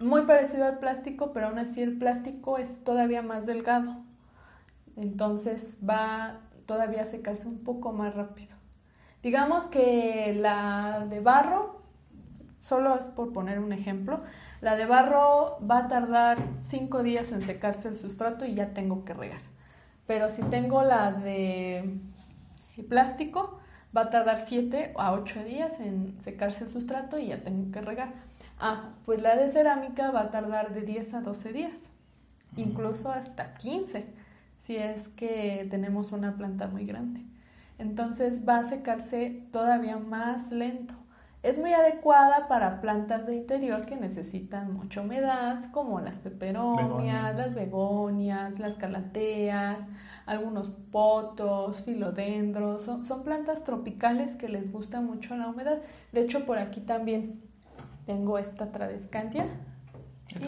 Muy 0.00 0.22
parecido 0.22 0.64
al 0.64 0.78
plástico, 0.78 1.32
pero 1.32 1.48
aún 1.48 1.58
así 1.58 1.80
el 1.82 1.96
plástico 1.96 2.58
es 2.58 2.82
todavía 2.82 3.22
más 3.22 3.46
delgado. 3.46 3.96
Entonces 4.96 5.78
va 5.88 6.40
todavía 6.66 7.02
a 7.02 7.06
secarse 7.06 7.46
un 7.48 7.58
poco 7.58 7.92
más 7.92 8.14
rápido. 8.14 8.56
Digamos 9.22 9.64
que 9.64 10.36
la 10.38 11.06
de 11.08 11.20
barro, 11.20 11.80
solo 12.62 12.96
es 12.96 13.06
por 13.06 13.32
poner 13.32 13.60
un 13.60 13.72
ejemplo, 13.72 14.20
la 14.60 14.76
de 14.76 14.86
barro 14.86 15.58
va 15.68 15.78
a 15.78 15.88
tardar 15.88 16.38
5 16.62 17.02
días 17.02 17.30
en 17.32 17.42
secarse 17.42 17.88
el 17.88 17.96
sustrato 17.96 18.44
y 18.44 18.54
ya 18.54 18.74
tengo 18.74 19.04
que 19.04 19.14
regar. 19.14 19.40
Pero 20.06 20.30
si 20.30 20.42
tengo 20.42 20.82
la 20.82 21.12
de 21.12 21.96
plástico, 22.88 23.60
va 23.96 24.02
a 24.02 24.10
tardar 24.10 24.40
7 24.40 24.92
a 24.96 25.12
8 25.12 25.44
días 25.44 25.80
en 25.80 26.16
secarse 26.20 26.64
el 26.64 26.70
sustrato 26.70 27.18
y 27.18 27.28
ya 27.28 27.42
tengo 27.42 27.70
que 27.72 27.80
regar. 27.80 28.12
Ah, 28.58 28.90
pues 29.04 29.20
la 29.20 29.36
de 29.36 29.48
cerámica 29.48 30.10
va 30.10 30.22
a 30.22 30.30
tardar 30.30 30.72
de 30.72 30.82
10 30.82 31.14
a 31.14 31.20
12 31.20 31.52
días, 31.52 31.90
incluso 32.56 33.10
hasta 33.10 33.54
15, 33.54 34.06
si 34.58 34.76
es 34.76 35.08
que 35.08 35.66
tenemos 35.70 36.12
una 36.12 36.36
planta 36.36 36.68
muy 36.68 36.86
grande. 36.86 37.22
Entonces 37.78 38.48
va 38.48 38.58
a 38.58 38.62
secarse 38.62 39.42
todavía 39.50 39.96
más 39.96 40.52
lento. 40.52 40.94
Es 41.42 41.58
muy 41.58 41.72
adecuada 41.72 42.46
para 42.46 42.80
plantas 42.80 43.26
de 43.26 43.34
interior 43.34 43.84
que 43.84 43.96
necesitan 43.96 44.74
mucha 44.74 45.00
humedad, 45.00 45.72
como 45.72 46.00
las 46.00 46.20
peperonias, 46.20 47.34
las 47.34 47.56
begonias, 47.56 48.60
las 48.60 48.76
calateas, 48.76 49.82
algunos 50.24 50.68
potos, 50.68 51.82
filodendros. 51.82 52.84
Son, 52.84 53.24
plantas 53.24 53.64
tropicales 53.64 54.36
que 54.36 54.48
les 54.48 54.70
gusta 54.70 55.00
mucho 55.00 55.36
la 55.36 55.48
humedad. 55.48 55.78
De 56.12 56.20
hecho, 56.20 56.46
por 56.46 56.58
aquí 56.58 56.80
también 56.80 57.42
tengo 58.06 58.38
esta 58.38 58.70
tradescantia. 58.70 59.48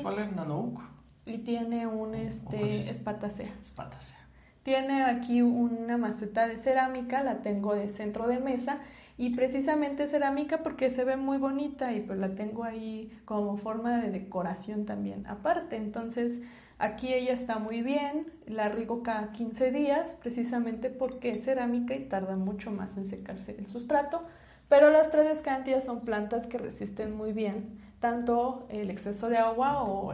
¿Cuál 0.01 0.21
es 0.21 0.33
Nanouk? 0.33 0.81
Y 1.27 1.39
tiene 1.39 1.89
un 1.89 2.15
este, 2.15 2.89
espatacea. 2.89 3.53
Espatacea. 3.61 4.19
Tiene 4.63 5.03
aquí 5.03 5.43
una 5.43 5.97
maceta 5.97 6.47
de 6.47 6.57
cerámica, 6.57 7.25
la 7.25 7.43
tengo 7.43 7.75
de 7.75 7.89
centro 7.89 8.29
de 8.29 8.39
mesa 8.39 8.79
y 9.17 9.35
precisamente 9.35 10.07
cerámica 10.07 10.63
porque 10.63 10.91
se 10.91 11.05
ve 11.05 11.17
muy 11.17 11.39
bonita 11.39 11.93
y 11.93 12.01
pues 12.01 12.19
la 12.19 12.35
tengo 12.35 12.65
ahí 12.65 13.17
como 13.25 13.57
forma 13.57 14.01
de 14.01 14.11
decoración 14.11 14.87
también 14.87 15.27
aparte. 15.27 15.77
Entonces 15.77 16.41
aquí 16.79 17.15
ella 17.15 17.33
está 17.33 17.59
muy 17.59 17.83
bien, 17.83 18.33
la 18.47 18.69
riego 18.69 19.03
cada 19.03 19.33
15 19.33 19.71
días 19.71 20.17
precisamente 20.21 20.91
porque 20.91 21.31
es 21.31 21.45
cerámica 21.45 21.95
y 21.95 22.07
tarda 22.07 22.37
mucho 22.37 22.71
más 22.71 22.97
en 22.97 23.07
secarse 23.07 23.57
el 23.59 23.69
sustrato. 23.69 24.25
Pero 24.69 24.91
las 24.91 25.11
tradescantias 25.11 25.85
son 25.85 26.01
plantas 26.01 26.47
que 26.47 26.59
resisten 26.59 27.17
muy 27.17 27.33
bien 27.33 27.85
tanto 28.05 28.67
el 28.69 28.91
exceso 28.91 29.31
de 29.31 29.39
agua 29.39 29.83
o 29.83 30.13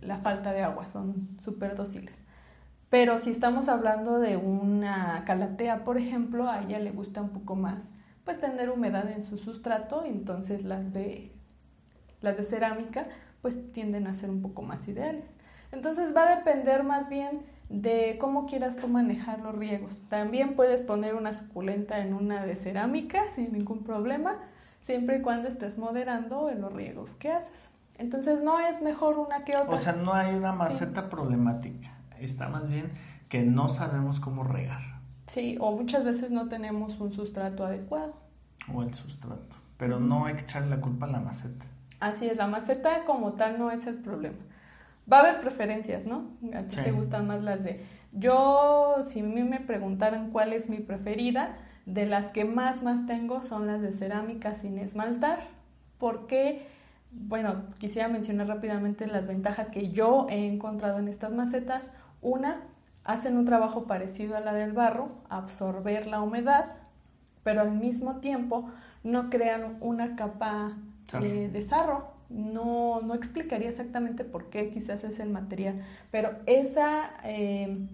la 0.00 0.16
falta 0.16 0.54
de 0.54 0.62
agua, 0.62 0.86
son 0.86 1.28
súper 1.42 1.74
dóciles. 1.74 2.24
Pero 2.88 3.18
si 3.18 3.32
estamos 3.32 3.68
hablando 3.68 4.18
de 4.18 4.38
una 4.38 5.24
calatea, 5.26 5.84
por 5.84 5.98
ejemplo, 5.98 6.48
a 6.48 6.62
ella 6.62 6.78
le 6.78 6.90
gusta 6.90 7.20
un 7.20 7.28
poco 7.28 7.54
más 7.54 7.90
pues 8.28 8.40
tener 8.42 8.68
humedad 8.68 9.10
en 9.10 9.22
su 9.22 9.38
sustrato, 9.38 10.04
entonces 10.04 10.62
las 10.62 10.92
de, 10.92 11.32
las 12.20 12.36
de 12.36 12.42
cerámica 12.42 13.06
pues 13.40 13.72
tienden 13.72 14.06
a 14.06 14.12
ser 14.12 14.28
un 14.28 14.42
poco 14.42 14.60
más 14.60 14.86
ideales. 14.86 15.30
Entonces 15.72 16.14
va 16.14 16.24
a 16.24 16.36
depender 16.36 16.82
más 16.82 17.08
bien 17.08 17.46
de 17.70 18.18
cómo 18.20 18.44
quieras 18.44 18.76
tú 18.76 18.86
manejar 18.86 19.40
los 19.40 19.54
riegos. 19.54 19.96
También 20.10 20.56
puedes 20.56 20.82
poner 20.82 21.14
una 21.14 21.32
suculenta 21.32 22.00
en 22.00 22.12
una 22.12 22.44
de 22.44 22.54
cerámica 22.54 23.28
sin 23.34 23.50
ningún 23.54 23.82
problema, 23.82 24.36
siempre 24.82 25.16
y 25.16 25.22
cuando 25.22 25.48
estés 25.48 25.78
moderando 25.78 26.50
en 26.50 26.60
los 26.60 26.70
riegos 26.70 27.14
que 27.14 27.32
haces. 27.32 27.70
Entonces 27.96 28.42
no 28.42 28.60
es 28.60 28.82
mejor 28.82 29.18
una 29.18 29.46
que 29.46 29.56
otra. 29.56 29.72
O 29.74 29.78
sea, 29.78 29.94
no 29.94 30.12
hay 30.12 30.34
una 30.34 30.52
maceta 30.52 31.08
problemática. 31.08 31.94
Está 32.20 32.50
más 32.50 32.68
bien 32.68 32.92
que 33.30 33.42
no 33.42 33.70
sabemos 33.70 34.20
cómo 34.20 34.44
regar. 34.44 34.97
Sí, 35.28 35.56
o 35.60 35.72
muchas 35.72 36.04
veces 36.04 36.30
no 36.30 36.48
tenemos 36.48 36.98
un 36.98 37.12
sustrato 37.12 37.64
adecuado. 37.64 38.14
O 38.74 38.82
el 38.82 38.92
sustrato. 38.92 39.56
Pero 39.76 40.00
no 40.00 40.26
hay 40.26 40.34
que 40.34 40.40
echarle 40.40 40.70
la 40.70 40.80
culpa 40.80 41.06
a 41.06 41.10
la 41.10 41.20
maceta. 41.20 41.64
Así 42.00 42.26
es, 42.26 42.36
la 42.36 42.46
maceta 42.46 43.04
como 43.04 43.34
tal 43.34 43.58
no 43.58 43.70
es 43.70 43.86
el 43.86 43.96
problema. 43.96 44.38
Va 45.10 45.18
a 45.18 45.20
haber 45.20 45.40
preferencias, 45.40 46.06
¿no? 46.06 46.30
A 46.54 46.62
ti 46.62 46.76
te 46.76 46.92
gustan 46.92 47.26
más 47.26 47.42
las 47.42 47.62
de... 47.62 47.84
Yo, 48.12 48.96
si 49.04 49.20
a 49.20 49.22
mí 49.22 49.42
me 49.42 49.60
preguntaran 49.60 50.30
cuál 50.30 50.52
es 50.52 50.68
mi 50.70 50.78
preferida, 50.78 51.56
de 51.86 52.06
las 52.06 52.28
que 52.28 52.44
más, 52.44 52.82
más 52.82 53.06
tengo 53.06 53.42
son 53.42 53.66
las 53.66 53.80
de 53.80 53.92
cerámica 53.92 54.54
sin 54.54 54.78
esmaltar, 54.78 55.40
porque, 55.98 56.66
bueno, 57.10 57.64
quisiera 57.78 58.08
mencionar 58.08 58.48
rápidamente 58.48 59.06
las 59.06 59.26
ventajas 59.26 59.70
que 59.70 59.90
yo 59.90 60.26
he 60.30 60.46
encontrado 60.46 60.98
en 60.98 61.08
estas 61.08 61.32
macetas. 61.32 61.92
Una, 62.20 62.62
hacen 63.08 63.38
un 63.38 63.46
trabajo 63.46 63.84
parecido 63.84 64.36
a 64.36 64.40
la 64.40 64.52
del 64.52 64.72
barro, 64.72 65.08
absorber 65.30 66.06
la 66.06 66.20
humedad, 66.20 66.66
pero 67.42 67.62
al 67.62 67.70
mismo 67.70 68.16
tiempo 68.16 68.68
no 69.02 69.30
crean 69.30 69.78
una 69.80 70.14
capa 70.14 70.76
de, 71.18 71.62
sarro. 71.62 72.12
No, 72.28 73.00
no 73.00 73.14
explicaría 73.14 73.70
exactamente 73.70 74.24
por 74.24 74.50
qué 74.50 74.68
quizás 74.68 75.04
es 75.04 75.20
el 75.20 75.30
material, 75.30 75.82
pero 76.10 76.32
esa, 76.44 77.08
em, 77.24 77.88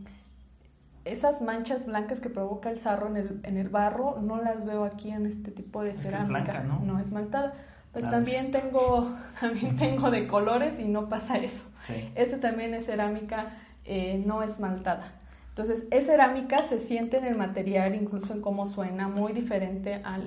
esas 1.04 1.42
manchas 1.42 1.86
blancas 1.86 2.20
que 2.20 2.28
provoca 2.28 2.68
el 2.68 2.80
sarro 2.80 3.06
en 3.06 3.16
el, 3.16 3.40
en 3.44 3.56
el, 3.56 3.68
barro 3.68 4.18
no 4.20 4.42
las 4.42 4.66
veo 4.66 4.82
aquí 4.82 5.12
en 5.12 5.26
este 5.26 5.52
tipo 5.52 5.84
de 5.84 5.94
cerámica. 5.94 6.64
¿no? 6.64 6.80
no 6.80 6.98
esmaltada. 6.98 7.54
Pues 7.92 8.10
también 8.10 8.50
tengo, 8.50 9.14
también 9.40 9.76
tengo 9.76 10.10
de 10.10 10.26
colores 10.26 10.80
y 10.80 10.86
no 10.86 11.08
pasa 11.08 11.36
eso. 11.36 11.68
Ese 12.16 12.38
también 12.38 12.74
es 12.74 12.86
cerámica 12.86 13.52
eh, 13.84 14.22
no 14.24 14.42
esmaltada. 14.42 15.12
Entonces, 15.50 15.84
es 15.90 16.06
cerámica, 16.06 16.58
se 16.58 16.80
siente 16.80 17.18
en 17.18 17.26
el 17.26 17.38
material, 17.38 17.94
incluso 17.94 18.32
en 18.32 18.40
cómo 18.40 18.66
suena, 18.66 19.06
muy 19.06 19.32
diferente 19.32 20.00
a 20.02 20.18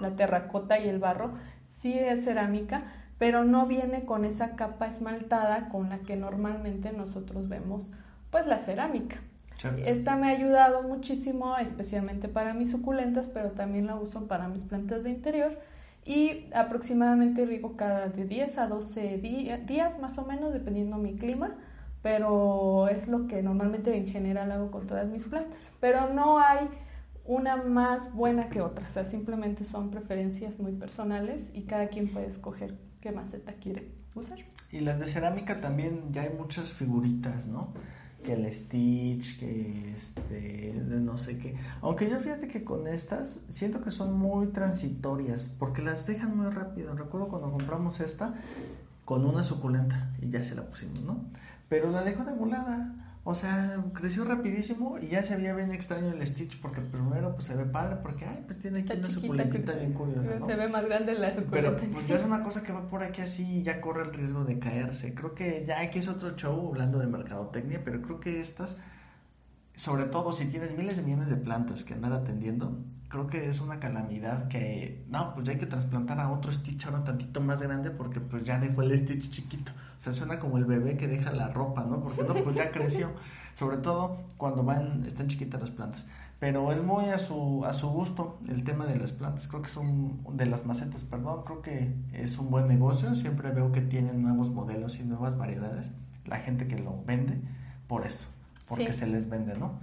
la 0.00 0.10
terracota 0.10 0.78
y 0.78 0.88
el 0.88 0.98
barro. 0.98 1.32
Sí 1.66 1.98
es 1.98 2.24
cerámica, 2.24 2.82
pero 3.18 3.44
no 3.44 3.66
viene 3.66 4.04
con 4.04 4.26
esa 4.26 4.54
capa 4.54 4.86
esmaltada 4.86 5.70
con 5.70 5.88
la 5.88 6.00
que 6.00 6.16
normalmente 6.16 6.92
nosotros 6.92 7.48
vemos 7.48 7.90
pues 8.30 8.46
la 8.46 8.58
cerámica. 8.58 9.16
Esta 9.86 10.16
me 10.16 10.26
ha 10.26 10.30
ayudado 10.30 10.82
muchísimo, 10.82 11.56
especialmente 11.56 12.28
para 12.28 12.52
mis 12.52 12.70
suculentas, 12.70 13.30
pero 13.32 13.52
también 13.52 13.86
la 13.86 13.94
uso 13.94 14.26
para 14.26 14.48
mis 14.48 14.64
plantas 14.64 15.04
de 15.04 15.10
interior. 15.10 15.58
Y 16.04 16.48
aproximadamente 16.52 17.46
riego 17.46 17.76
cada 17.76 18.08
de 18.08 18.26
10 18.26 18.58
a 18.58 18.66
12 18.66 19.16
días 19.64 20.00
más 20.00 20.18
o 20.18 20.26
menos, 20.26 20.52
dependiendo 20.52 20.98
mi 20.98 21.14
clima 21.14 21.52
pero 22.04 22.86
es 22.88 23.08
lo 23.08 23.26
que 23.26 23.42
normalmente 23.42 23.96
en 23.96 24.06
general 24.06 24.52
hago 24.52 24.70
con 24.70 24.86
todas 24.86 25.08
mis 25.08 25.24
plantas. 25.24 25.70
Pero 25.80 26.12
no 26.12 26.38
hay 26.38 26.68
una 27.24 27.56
más 27.56 28.12
buena 28.12 28.50
que 28.50 28.60
otra, 28.60 28.86
o 28.86 28.90
sea, 28.90 29.04
simplemente 29.04 29.64
son 29.64 29.90
preferencias 29.90 30.58
muy 30.58 30.72
personales 30.72 31.50
y 31.54 31.62
cada 31.62 31.88
quien 31.88 32.12
puede 32.12 32.26
escoger 32.26 32.74
qué 33.00 33.10
maceta 33.10 33.54
quiere 33.54 33.90
usar. 34.14 34.38
Y 34.70 34.80
las 34.80 35.00
de 35.00 35.06
cerámica 35.06 35.62
también 35.62 36.12
ya 36.12 36.22
hay 36.22 36.34
muchas 36.36 36.74
figuritas, 36.74 37.48
¿no? 37.48 37.72
Que 38.22 38.34
el 38.34 38.52
Stitch, 38.52 39.38
que 39.38 39.90
este, 39.94 40.74
no 40.86 41.16
sé 41.16 41.38
qué. 41.38 41.54
Aunque 41.80 42.10
yo 42.10 42.20
fíjate 42.20 42.48
que 42.48 42.64
con 42.64 42.86
estas 42.86 43.46
siento 43.48 43.80
que 43.80 43.90
son 43.90 44.12
muy 44.12 44.48
transitorias 44.48 45.48
porque 45.58 45.80
las 45.80 46.06
dejan 46.06 46.36
muy 46.36 46.50
rápido. 46.50 46.94
Recuerdo 46.94 47.28
cuando 47.28 47.50
compramos 47.50 48.00
esta 48.00 48.34
con 49.06 49.24
una 49.24 49.42
suculenta 49.42 50.14
y 50.20 50.28
ya 50.28 50.42
se 50.42 50.54
la 50.54 50.66
pusimos, 50.66 51.00
¿no? 51.00 51.24
Pero 51.68 51.90
la 51.90 52.02
dejó 52.02 52.24
de 52.24 52.32
volada. 52.32 52.94
O 53.26 53.34
sea, 53.34 53.82
creció 53.94 54.24
rapidísimo 54.24 54.98
y 54.98 55.08
ya 55.08 55.22
se 55.22 55.34
veía 55.36 55.54
bien 55.54 55.72
extraño 55.72 56.12
el 56.12 56.26
Stitch 56.26 56.60
porque 56.60 56.82
primero 56.82 57.32
pues 57.34 57.46
se 57.46 57.56
ve 57.56 57.64
padre 57.64 57.96
porque, 58.02 58.26
ay, 58.26 58.44
pues 58.44 58.58
tiene 58.60 58.80
aquí 58.80 58.92
una 58.92 59.08
suculentita 59.08 59.72
bien 59.72 59.94
curiosa, 59.94 60.38
¿no? 60.38 60.44
Se 60.44 60.54
ve 60.54 60.68
más 60.68 60.84
grande 60.84 61.14
la 61.14 61.32
suculenta. 61.32 61.74
Pero 61.78 61.92
pues 61.92 62.06
ya 62.06 62.16
es 62.16 62.24
una 62.24 62.42
cosa 62.42 62.62
que 62.62 62.74
va 62.74 62.86
por 62.86 63.02
aquí 63.02 63.22
así 63.22 63.60
y 63.60 63.62
ya 63.62 63.80
corre 63.80 64.02
el 64.02 64.12
riesgo 64.12 64.44
de 64.44 64.58
caerse. 64.58 65.14
Creo 65.14 65.34
que 65.34 65.64
ya 65.66 65.80
aquí 65.80 66.00
es 66.00 66.08
otro 66.08 66.36
show 66.36 66.68
hablando 66.68 66.98
de 66.98 67.06
mercadotecnia, 67.06 67.80
pero 67.82 68.02
creo 68.02 68.20
que 68.20 68.42
estas, 68.42 68.78
sobre 69.74 70.04
todo 70.04 70.32
si 70.32 70.46
tienes 70.46 70.76
miles 70.76 70.96
de 70.96 71.02
millones 71.02 71.28
de 71.28 71.36
plantas 71.36 71.84
que 71.84 71.94
andar 71.94 72.12
atendiendo, 72.12 72.78
creo 73.08 73.26
que 73.28 73.48
es 73.48 73.60
una 73.60 73.78
calamidad 73.78 74.48
que, 74.48 75.04
no, 75.08 75.34
pues 75.34 75.46
ya 75.46 75.52
hay 75.52 75.58
que 75.58 75.66
trasplantar 75.66 76.18
a 76.20 76.30
otro 76.32 76.52
Stitch 76.52 76.86
ahora 76.86 77.04
tantito 77.04 77.40
más 77.40 77.62
grande 77.62 77.90
porque 77.90 78.20
pues 78.20 78.42
ya 78.42 78.58
dejó 78.58 78.82
el 78.82 78.96
Stitch 78.98 79.30
chiquito. 79.30 79.72
O 79.96 80.00
sea, 80.00 80.12
suena 80.12 80.38
como 80.38 80.58
el 80.58 80.64
bebé 80.64 80.96
que 80.96 81.06
deja 81.06 81.30
la 81.30 81.48
ropa, 81.48 81.84
¿no? 81.84 82.00
Porque 82.00 82.22
no, 82.24 82.34
pues 82.34 82.56
ya 82.56 82.70
creció. 82.70 83.12
Sobre 83.54 83.76
todo 83.76 84.18
cuando 84.36 84.64
van, 84.64 85.04
están 85.06 85.28
chiquitas 85.28 85.60
las 85.60 85.70
plantas. 85.70 86.08
Pero 86.40 86.72
es 86.72 86.82
muy 86.82 87.06
a 87.06 87.18
su, 87.18 87.64
a 87.64 87.72
su 87.72 87.88
gusto 87.88 88.38
el 88.48 88.64
tema 88.64 88.84
de 88.84 88.96
las 88.96 89.12
plantas. 89.12 89.46
Creo 89.46 89.62
que 89.62 89.68
son 89.68 90.18
de 90.36 90.46
las 90.46 90.66
macetas, 90.66 91.04
perdón. 91.04 91.44
Creo 91.44 91.62
que 91.62 91.94
es 92.12 92.36
un 92.36 92.50
buen 92.50 92.66
negocio. 92.66 93.14
Siempre 93.14 93.50
veo 93.52 93.70
que 93.70 93.80
tienen 93.80 94.22
nuevos 94.22 94.50
modelos 94.50 94.98
y 94.98 95.04
nuevas 95.04 95.38
variedades. 95.38 95.92
La 96.26 96.40
gente 96.40 96.66
que 96.66 96.80
lo 96.80 97.02
vende, 97.06 97.40
por 97.86 98.04
eso. 98.04 98.26
Porque 98.68 98.92
se 98.92 99.06
les 99.06 99.28
vende, 99.28 99.56
¿no? 99.56 99.80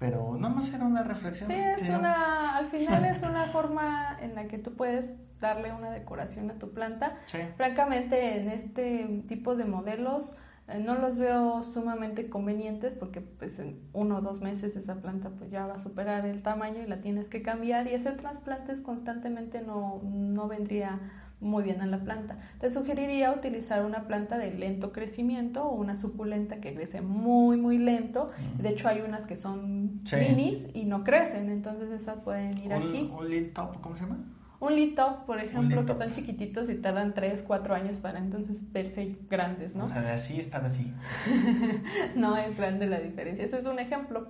pero 0.00 0.34
no 0.40 0.48
más 0.48 0.72
era 0.72 0.86
una 0.86 1.02
reflexión. 1.02 1.50
Sí, 1.50 1.54
es 1.54 1.88
una, 1.90 2.56
al 2.56 2.68
final 2.68 3.04
es 3.04 3.22
una 3.22 3.48
forma 3.48 4.16
en 4.22 4.34
la 4.34 4.48
que 4.48 4.56
tú 4.56 4.72
puedes 4.72 5.14
darle 5.40 5.74
una 5.74 5.90
decoración 5.90 6.50
a 6.50 6.54
tu 6.54 6.72
planta. 6.72 7.18
Francamente, 7.56 8.40
en 8.40 8.48
este 8.48 9.24
tipo 9.28 9.56
de 9.56 9.66
modelos 9.66 10.38
eh, 10.68 10.78
no 10.78 10.94
los 10.94 11.18
veo 11.18 11.62
sumamente 11.62 12.30
convenientes 12.30 12.94
porque 12.94 13.20
pues 13.20 13.58
en 13.58 13.78
uno 13.92 14.16
o 14.16 14.20
dos 14.22 14.40
meses 14.40 14.74
esa 14.74 15.02
planta 15.02 15.30
pues 15.30 15.50
ya 15.50 15.66
va 15.66 15.74
a 15.74 15.78
superar 15.78 16.24
el 16.24 16.42
tamaño 16.42 16.82
y 16.82 16.86
la 16.86 17.02
tienes 17.02 17.28
que 17.28 17.42
cambiar 17.42 17.86
y 17.86 17.94
hacer 17.94 18.16
trasplantes 18.16 18.80
constantemente 18.80 19.60
no, 19.60 20.00
no 20.02 20.48
vendría 20.48 20.98
muy 21.40 21.64
bien 21.64 21.80
en 21.80 21.90
la 21.90 22.00
planta. 22.00 22.38
Te 22.60 22.70
sugeriría 22.70 23.32
utilizar 23.32 23.84
una 23.84 24.06
planta 24.06 24.38
de 24.38 24.52
lento 24.52 24.92
crecimiento 24.92 25.64
o 25.64 25.74
una 25.74 25.96
suculenta 25.96 26.56
que 26.56 26.74
crece 26.74 27.00
muy, 27.00 27.56
muy 27.56 27.78
lento. 27.78 28.30
De 28.58 28.68
hecho, 28.70 28.88
hay 28.88 29.00
unas 29.00 29.26
que 29.26 29.36
son 29.36 30.00
minis 30.12 30.68
y 30.74 30.84
no 30.84 31.02
crecen, 31.02 31.50
entonces 31.50 31.90
esas 31.90 32.18
pueden 32.18 32.58
ir 32.58 32.72
aquí. 32.72 33.10
¿Un 33.16 33.30
lead 33.30 33.52
top, 33.52 33.80
cómo 33.80 33.96
se 33.96 34.02
llama? 34.02 34.18
Un 34.60 34.76
lead 34.76 34.94
top, 34.94 35.24
por 35.24 35.40
ejemplo, 35.40 35.86
que 35.86 35.94
son 35.94 36.12
chiquititos 36.12 36.68
y 36.68 36.74
tardan 36.74 37.14
3, 37.14 37.42
4 37.46 37.74
años 37.74 37.96
para 37.96 38.18
entonces 38.18 38.70
verse 38.70 39.16
grandes, 39.30 39.74
¿no? 39.74 39.84
O 39.84 39.88
sea, 39.88 40.02
de 40.02 40.10
así 40.10 40.38
están 40.38 40.66
así. 40.66 40.92
no 42.14 42.36
es 42.36 42.58
grande 42.58 42.86
la 42.86 43.00
diferencia. 43.00 43.42
Ese 43.42 43.56
es 43.56 43.64
un 43.64 43.78
ejemplo. 43.78 44.28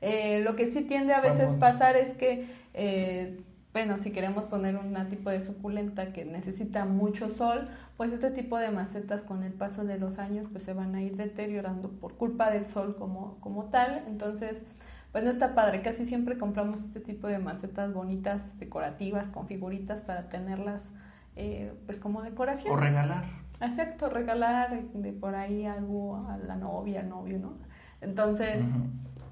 Eh, 0.00 0.40
lo 0.40 0.56
que 0.56 0.66
sí 0.66 0.82
tiende 0.82 1.14
a 1.14 1.20
veces 1.20 1.52
pasar 1.54 1.96
es 1.96 2.14
que 2.14 2.48
eh, 2.74 3.38
bueno, 3.72 3.98
si 3.98 4.10
queremos 4.10 4.44
poner 4.44 4.76
un 4.76 4.96
tipo 5.08 5.30
de 5.30 5.40
suculenta 5.40 6.12
que 6.12 6.24
necesita 6.24 6.84
mucho 6.86 7.28
sol, 7.28 7.68
pues 7.96 8.12
este 8.12 8.30
tipo 8.30 8.58
de 8.58 8.70
macetas 8.70 9.22
con 9.22 9.44
el 9.44 9.52
paso 9.52 9.84
de 9.84 9.98
los 9.98 10.18
años 10.18 10.48
pues 10.50 10.64
se 10.64 10.72
van 10.72 10.94
a 10.94 11.02
ir 11.02 11.16
deteriorando 11.16 11.88
por 11.88 12.14
culpa 12.14 12.50
del 12.50 12.66
sol 12.66 12.96
como, 12.96 13.38
como 13.40 13.66
tal. 13.66 14.02
Entonces, 14.08 14.66
pues 15.12 15.22
no 15.22 15.30
está 15.30 15.54
padre. 15.54 15.82
Casi 15.82 16.04
siempre 16.04 16.36
compramos 16.36 16.80
este 16.80 16.98
tipo 16.98 17.28
de 17.28 17.38
macetas 17.38 17.94
bonitas, 17.94 18.58
decorativas, 18.58 19.30
con 19.30 19.46
figuritas 19.46 20.00
para 20.00 20.28
tenerlas 20.28 20.92
eh, 21.36 21.72
pues 21.86 22.00
como 22.00 22.22
decoración. 22.22 22.74
O 22.74 22.76
regalar. 22.76 23.24
Exacto, 23.60 24.08
regalar 24.08 24.82
de 24.82 25.12
por 25.12 25.36
ahí 25.36 25.66
algo 25.66 26.24
a 26.26 26.38
la 26.38 26.56
novia, 26.56 27.00
al 27.00 27.08
novio, 27.08 27.38
¿no? 27.38 27.52
Entonces, 28.00 28.62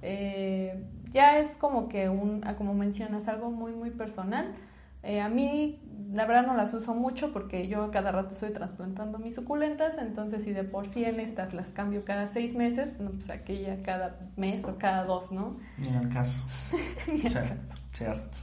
eh, 0.02 0.84
ya 1.10 1.38
es 1.38 1.56
como 1.56 1.88
que 1.88 2.08
un, 2.08 2.42
ah, 2.44 2.56
como 2.56 2.74
mencionas, 2.74 3.28
algo 3.28 3.50
muy, 3.50 3.72
muy 3.72 3.90
personal. 3.90 4.54
Eh, 5.02 5.20
a 5.20 5.28
mí, 5.28 5.80
la 6.12 6.26
verdad, 6.26 6.46
no 6.46 6.54
las 6.54 6.74
uso 6.74 6.94
mucho 6.94 7.32
porque 7.32 7.68
yo 7.68 7.90
cada 7.90 8.10
rato 8.10 8.34
estoy 8.34 8.50
trasplantando 8.50 9.18
mis 9.18 9.36
suculentas, 9.36 9.96
entonces 9.98 10.42
si 10.44 10.52
de 10.52 10.64
por 10.64 10.86
sí 10.88 11.04
en 11.04 11.20
estas 11.20 11.54
las 11.54 11.70
cambio 11.70 12.04
cada 12.04 12.26
seis 12.26 12.56
meses, 12.56 12.96
bueno, 12.96 13.12
pues 13.12 13.30
aquella 13.30 13.80
cada 13.82 14.18
mes 14.36 14.64
o 14.64 14.76
cada 14.76 15.04
dos, 15.04 15.30
¿no? 15.30 15.56
Ni 15.78 15.96
al 15.96 16.08
caso. 16.08 16.44
Ni 17.06 17.22
al 17.26 17.32
caso. 17.32 17.82
Cierto. 17.92 18.38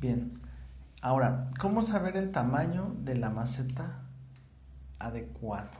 Bien. 0.00 0.40
Ahora, 1.00 1.50
¿cómo 1.58 1.82
saber 1.82 2.16
el 2.16 2.32
tamaño 2.32 2.94
de 2.98 3.16
la 3.16 3.30
maceta 3.30 4.02
adecuado? 4.98 5.70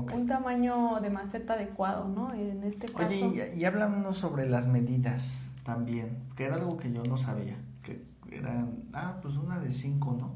Un 0.00 0.26
tamaño 0.26 1.00
de 1.00 1.10
maceta 1.10 1.54
adecuado, 1.54 2.08
¿no? 2.08 2.32
En 2.34 2.62
este 2.64 2.86
caso. 2.86 3.06
Oye, 3.06 3.52
y, 3.56 3.64
y 3.64 4.14
sobre 4.14 4.48
las 4.48 4.66
medidas 4.66 5.50
también, 5.64 6.18
que 6.36 6.44
era 6.44 6.56
algo 6.56 6.76
que 6.76 6.92
yo 6.92 7.02
no 7.04 7.16
sabía, 7.16 7.56
que 7.82 8.04
eran, 8.30 8.84
ah, 8.92 9.18
pues 9.20 9.36
una 9.36 9.58
de 9.58 9.72
5, 9.72 10.16
¿no? 10.18 10.34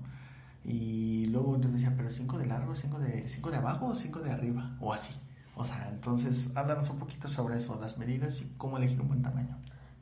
Y 0.65 1.27
luego 1.27 1.61
yo 1.61 1.69
decía, 1.69 1.93
pero 1.97 2.11
5 2.11 2.39
de 2.39 2.47
largo, 2.47 2.75
5 2.75 2.99
de, 3.01 3.27
cinco 3.29 3.51
de 3.51 3.57
abajo 3.57 3.87
o 3.89 3.95
5 3.95 4.21
de 4.21 4.31
arriba, 4.31 4.77
o 4.81 4.93
así. 4.93 5.15
O 5.57 5.65
sea, 5.65 5.89
entonces 5.91 6.57
háblanos 6.57 6.89
un 6.91 6.99
poquito 6.99 7.29
sobre 7.29 7.57
eso, 7.57 7.79
las 7.81 7.99
medidas 7.99 8.41
y 8.43 8.55
cómo 8.57 8.79
elegir 8.79 9.01
un 9.01 9.09
buen 9.09 9.23
tamaño. 9.23 9.57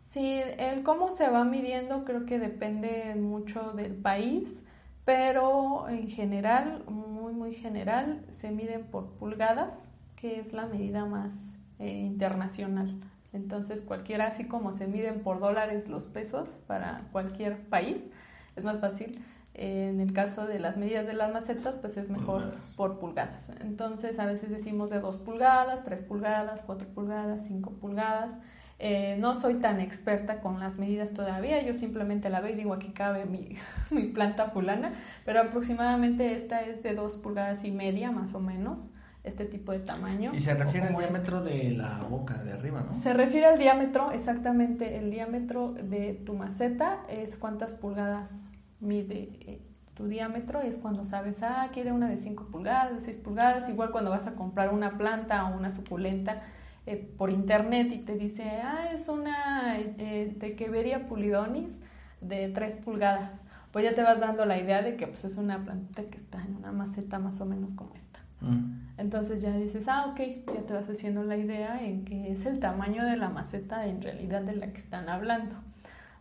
Sí, 0.08 0.40
el 0.58 0.82
cómo 0.82 1.10
se 1.10 1.30
va 1.30 1.44
midiendo 1.44 2.04
creo 2.04 2.26
que 2.26 2.38
depende 2.38 3.14
mucho 3.14 3.72
del 3.72 3.94
país 3.94 4.64
pero 5.10 5.88
en 5.88 6.08
general, 6.08 6.84
muy, 6.86 7.32
muy 7.32 7.52
general, 7.52 8.24
se 8.28 8.52
miden 8.52 8.84
por 8.84 9.08
pulgadas, 9.14 9.88
que 10.14 10.38
es 10.38 10.52
la 10.52 10.66
medida 10.66 11.04
más 11.04 11.58
eh, 11.80 11.88
internacional. 11.88 12.94
Entonces, 13.32 13.80
cualquiera, 13.80 14.28
así 14.28 14.46
como 14.46 14.72
se 14.72 14.86
miden 14.86 15.24
por 15.24 15.40
dólares 15.40 15.88
los 15.88 16.04
pesos 16.04 16.60
para 16.68 17.08
cualquier 17.10 17.58
país, 17.66 18.08
es 18.54 18.62
más 18.62 18.78
fácil. 18.78 19.20
en 19.54 19.98
el 19.98 20.12
caso 20.12 20.46
de 20.46 20.60
las 20.60 20.76
medidas 20.76 21.08
de 21.08 21.14
las 21.14 21.32
macetas, 21.32 21.74
pues 21.74 21.96
es 21.96 22.08
mejor 22.08 22.52
por 22.76 23.00
pulgadas. 23.00 23.50
Entonces, 23.62 24.20
a 24.20 24.26
veces 24.26 24.50
decimos 24.50 24.90
de 24.90 25.00
2 25.00 25.18
pulgadas, 25.18 25.82
3 25.82 26.02
pulgadas, 26.02 26.62
4 26.62 26.86
pulgadas, 26.86 27.48
5 27.48 27.72
pulgadas. 27.80 28.38
Eh, 28.82 29.16
no 29.18 29.38
soy 29.38 29.56
tan 29.56 29.78
experta 29.78 30.40
con 30.40 30.58
las 30.58 30.78
medidas 30.78 31.12
todavía, 31.12 31.62
yo 31.62 31.74
simplemente 31.74 32.30
la 32.30 32.40
veo 32.40 32.54
y 32.54 32.56
digo 32.56 32.72
aquí 32.72 32.92
cabe 32.92 33.26
mi, 33.26 33.56
mi 33.90 34.04
planta 34.04 34.46
fulana, 34.46 34.94
pero 35.26 35.42
aproximadamente 35.42 36.34
esta 36.34 36.62
es 36.62 36.82
de 36.82 36.94
dos 36.94 37.18
pulgadas 37.18 37.64
y 37.66 37.72
media 37.72 38.10
más 38.10 38.34
o 38.34 38.40
menos 38.40 38.90
este 39.22 39.44
tipo 39.44 39.72
de 39.72 39.80
tamaño. 39.80 40.32
Y 40.34 40.40
se 40.40 40.54
refiere 40.54 40.86
al 40.86 40.96
diámetro 40.96 41.42
de 41.42 41.72
la 41.72 41.98
boca 42.08 42.42
de 42.42 42.52
arriba, 42.52 42.82
¿no? 42.88 42.94
Se 42.94 43.12
refiere 43.12 43.46
al 43.46 43.58
diámetro, 43.58 44.12
exactamente, 44.12 44.96
el 44.96 45.10
diámetro 45.10 45.72
de 45.72 46.14
tu 46.14 46.32
maceta 46.34 47.00
es 47.08 47.36
cuántas 47.36 47.74
pulgadas 47.74 48.44
mide 48.80 49.28
eh, 49.40 49.60
tu 49.94 50.06
diámetro, 50.06 50.62
es 50.62 50.76
cuando 50.76 51.04
sabes, 51.04 51.42
ah, 51.42 51.68
quiere 51.70 51.92
una 51.92 52.08
de 52.08 52.16
5 52.16 52.46
pulgadas, 52.46 52.94
de 52.94 53.00
6 53.02 53.18
pulgadas, 53.18 53.68
igual 53.68 53.90
cuando 53.90 54.10
vas 54.10 54.26
a 54.26 54.32
comprar 54.32 54.72
una 54.72 54.96
planta 54.96 55.44
o 55.44 55.56
una 55.56 55.70
suculenta, 55.70 56.42
eh, 56.86 56.96
por 57.18 57.30
internet 57.30 57.92
y 57.92 57.98
te 57.98 58.16
dice, 58.16 58.44
ah, 58.62 58.88
es 58.92 59.08
una 59.08 59.78
eh, 59.78 60.34
Tequeveria 60.38 61.06
pulidonis 61.06 61.80
de 62.20 62.48
3 62.48 62.76
pulgadas. 62.76 63.44
Pues 63.70 63.84
ya 63.84 63.94
te 63.94 64.02
vas 64.02 64.18
dando 64.18 64.44
la 64.46 64.58
idea 64.58 64.82
de 64.82 64.96
que 64.96 65.06
pues, 65.06 65.24
es 65.24 65.36
una 65.36 65.62
plantita 65.62 66.02
que 66.04 66.16
está 66.16 66.42
en 66.42 66.56
una 66.56 66.72
maceta 66.72 67.18
más 67.18 67.40
o 67.40 67.46
menos 67.46 67.74
como 67.74 67.94
esta. 67.94 68.20
Mm. 68.40 68.88
Entonces 68.98 69.42
ya 69.42 69.56
dices, 69.56 69.88
ah, 69.88 70.06
ok, 70.06 70.20
ya 70.54 70.62
te 70.66 70.72
vas 70.72 70.88
haciendo 70.88 71.22
la 71.22 71.36
idea 71.36 71.84
en 71.84 72.04
que 72.04 72.32
es 72.32 72.46
el 72.46 72.58
tamaño 72.58 73.04
de 73.04 73.16
la 73.16 73.28
maceta 73.28 73.86
en 73.86 74.02
realidad 74.02 74.42
de 74.42 74.56
la 74.56 74.72
que 74.72 74.78
están 74.78 75.08
hablando. 75.08 75.56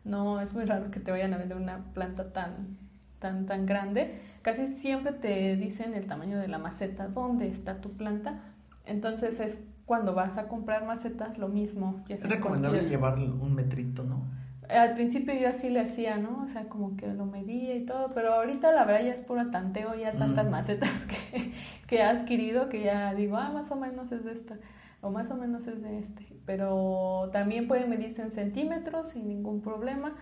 No 0.04 0.42
es 0.42 0.54
muy 0.54 0.66
raro 0.66 0.92
que 0.92 1.00
te 1.00 1.12
vayan 1.12 1.34
a 1.34 1.38
vender 1.38 1.58
una 1.58 1.86
planta 1.94 2.32
tan, 2.32 2.78
tan, 3.20 3.46
tan 3.46 3.66
grande. 3.66 4.20
Casi 4.42 4.68
siempre 4.68 5.14
te 5.14 5.56
dicen 5.56 5.94
el 5.94 6.06
tamaño 6.06 6.38
de 6.38 6.48
la 6.48 6.58
maceta, 6.58 7.08
dónde 7.08 7.48
está 7.48 7.82
tu 7.82 7.92
planta. 7.94 8.40
Entonces 8.86 9.40
es 9.40 9.62
cuando 9.90 10.14
vas 10.14 10.38
a 10.38 10.48
comprar 10.48 10.86
macetas, 10.86 11.40
lo 11.40 11.48
mismo. 11.48 12.04
es 12.08 12.22
recomendable 12.22 12.84
llevar 12.84 13.18
un 13.18 13.56
metrito, 13.56 14.04
¿no? 14.04 14.22
Al 14.70 14.94
principio 14.94 15.34
yo 15.34 15.50
así 15.50 15.72
le 15.72 15.80
hacía, 15.80 16.18
¿no? 16.18 16.44
O 16.44 16.48
sea, 16.48 16.70
como 16.70 16.96
que 16.96 17.08
lo 17.08 17.26
medía 17.26 17.76
y 17.76 17.88
todo, 17.88 18.12
pero 18.14 18.36
ahorita 18.36 18.72
la 18.72 18.86
verdad 18.86 19.08
ya 19.08 19.14
es 19.14 19.22
puro 19.22 19.50
tanteo, 19.50 19.96
ya 19.96 20.14
tantas 20.14 20.46
mm. 20.46 20.52
macetas 20.52 21.08
que, 21.08 21.54
que 21.88 21.96
he 21.96 22.04
adquirido 22.04 22.70
que 22.70 22.84
ya 22.84 23.16
digo, 23.16 23.38
ah, 23.38 23.50
más 23.52 23.72
o 23.72 23.78
menos 23.78 24.12
es 24.12 24.24
de 24.26 24.34
esta. 24.34 24.60
o 25.02 25.10
más 25.10 25.32
o 25.32 25.36
menos 25.36 25.66
es 25.66 25.82
de 25.82 25.98
este, 25.98 26.28
pero 26.46 27.32
también 27.34 27.68
puede 27.68 27.88
medirse 27.88 28.22
en 28.22 28.30
centímetros 28.30 29.08
sin 29.08 29.28
ningún 29.28 29.62
problema. 29.62 30.14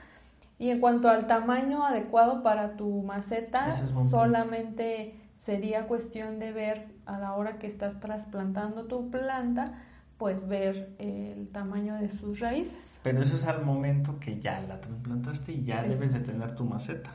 Y 0.60 0.70
en 0.70 0.80
cuanto 0.80 1.10
al 1.10 1.28
tamaño 1.28 1.86
adecuado 1.86 2.42
para 2.42 2.78
tu 2.78 3.04
maceta, 3.04 3.74
solamente 3.74 5.27
sería 5.38 5.88
cuestión 5.88 6.40
de 6.40 6.52
ver 6.52 6.88
a 7.06 7.18
la 7.18 7.34
hora 7.36 7.60
que 7.60 7.68
estás 7.68 8.02
trasplantando 8.02 8.86
tu 8.86 9.10
planta, 9.10 9.74
pues 10.18 10.48
ver 10.48 10.96
el 10.98 11.48
tamaño 11.50 11.96
de 11.96 12.10
sus 12.10 12.40
raíces. 12.40 13.00
Pero 13.04 13.22
eso 13.22 13.36
es 13.36 13.46
al 13.46 13.64
momento 13.64 14.20
que 14.20 14.40
ya 14.40 14.60
la 14.62 14.82
trasplantaste 14.82 15.54
y 15.54 15.64
ya 15.64 15.84
debes 15.84 16.14
de 16.14 16.20
tener 16.22 16.56
tu 16.56 16.66
maceta. 16.66 17.12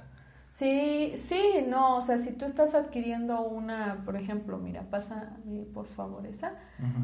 Sí, 0.53 1.15
sí, 1.19 1.65
no, 1.67 1.97
o 1.97 2.03
sea, 2.03 2.19
si 2.19 2.35
tú 2.35 2.45
estás 2.45 2.75
adquiriendo 2.75 3.41
una, 3.41 4.03
por 4.05 4.17
ejemplo, 4.17 4.59
mira, 4.59 4.83
pasa 4.83 5.31
por 5.73 5.87
favor 5.87 6.27
esa, 6.27 6.53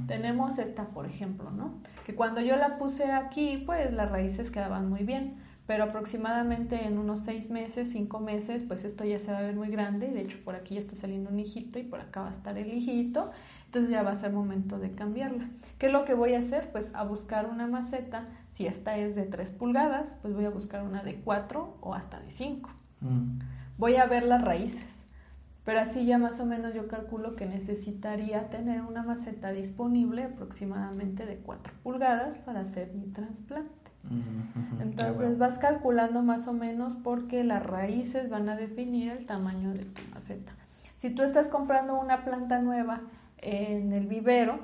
tenemos 0.07 0.59
esta, 0.59 0.89
por 0.89 1.07
ejemplo, 1.07 1.51
¿no? 1.51 1.81
Que 2.05 2.15
cuando 2.15 2.43
yo 2.43 2.57
la 2.57 2.77
puse 2.77 3.11
aquí, 3.11 3.63
pues 3.65 3.91
las 3.93 4.11
raíces 4.11 4.51
quedaban 4.51 4.91
muy 4.91 5.03
bien, 5.03 5.39
pero 5.69 5.85
aproximadamente 5.85 6.87
en 6.87 6.97
unos 6.97 7.21
seis 7.21 7.51
meses, 7.51 7.93
cinco 7.93 8.21
meses, 8.21 8.63
pues 8.67 8.87
esto 8.87 9.05
ya 9.05 9.19
se 9.19 9.33
va 9.33 9.39
a 9.41 9.43
ver 9.43 9.55
muy 9.55 9.69
grande, 9.69 10.09
y 10.09 10.13
de 10.13 10.23
hecho 10.23 10.39
por 10.43 10.55
aquí 10.55 10.77
ya 10.77 10.81
está 10.81 10.97
saliendo 10.97 11.29
un 11.29 11.39
hijito 11.39 11.79
y 11.79 11.83
por 11.83 12.01
acá 12.01 12.23
va 12.23 12.31
a 12.31 12.33
estar 12.33 12.57
el 12.57 12.73
hijito, 12.73 13.31
entonces 13.67 13.91
ya 13.91 14.03
va 14.03 14.13
a 14.13 14.15
ser 14.15 14.33
momento 14.33 14.79
de 14.79 14.93
cambiarla. 14.93 15.47
¿Qué 15.77 15.89
es 15.89 15.93
lo 15.93 16.07
que 16.07 16.15
voy 16.15 16.33
a 16.33 16.39
hacer? 16.39 16.73
Pues 16.73 16.95
a 16.95 17.05
buscar 17.05 17.51
una 17.51 17.67
maceta, 17.67 18.25
si 18.51 18.67
esta 18.67 18.97
es 18.97 19.15
de 19.15 19.25
3 19.25 19.53
pulgadas, 19.53 20.19
pues 20.23 20.33
voy 20.33 20.47
a 20.47 20.51
buscar 20.51 20.83
una 20.83 21.03
de 21.03 21.17
4 21.17 21.77
o 21.83 21.93
hasta 21.93 22.19
de 22.19 22.31
5. 22.31 22.71
Mm. 23.03 23.39
Voy 23.77 23.97
a 23.97 24.07
ver 24.07 24.23
las 24.23 24.43
raíces, 24.43 25.05
pero 25.67 25.81
así 25.81 26.07
ya 26.07 26.17
más 26.17 26.41
o 26.41 26.47
menos 26.47 26.73
yo 26.73 26.89
calculo 26.89 27.37
que 27.37 27.45
necesitaría 27.45 28.49
tener 28.49 28.81
una 28.81 29.03
maceta 29.03 29.53
disponible 29.53 30.25
aproximadamente 30.25 31.27
de 31.27 31.37
4 31.37 31.75
pulgadas 31.83 32.39
para 32.39 32.61
hacer 32.61 32.95
mi 32.95 33.13
trasplante. 33.13 33.78
Entonces 34.81 35.39
vas 35.39 35.59
calculando 35.59 36.23
más 36.23 36.49
o 36.49 36.53
menos 36.53 36.95
porque 37.03 37.45
las 37.45 37.65
raíces 37.65 38.31
van 38.31 38.49
a 38.49 38.57
definir 38.57 39.11
el 39.13 39.27
tamaño 39.27 39.73
de 39.73 39.85
tu 39.85 40.03
maceta. 40.15 40.53
Si 40.97 41.11
tú 41.11 41.23
estás 41.23 41.49
comprando 41.49 41.99
una 41.99 42.25
planta 42.25 42.61
nueva 42.61 43.03
en 43.39 43.93
el 43.93 44.07
vivero, 44.07 44.61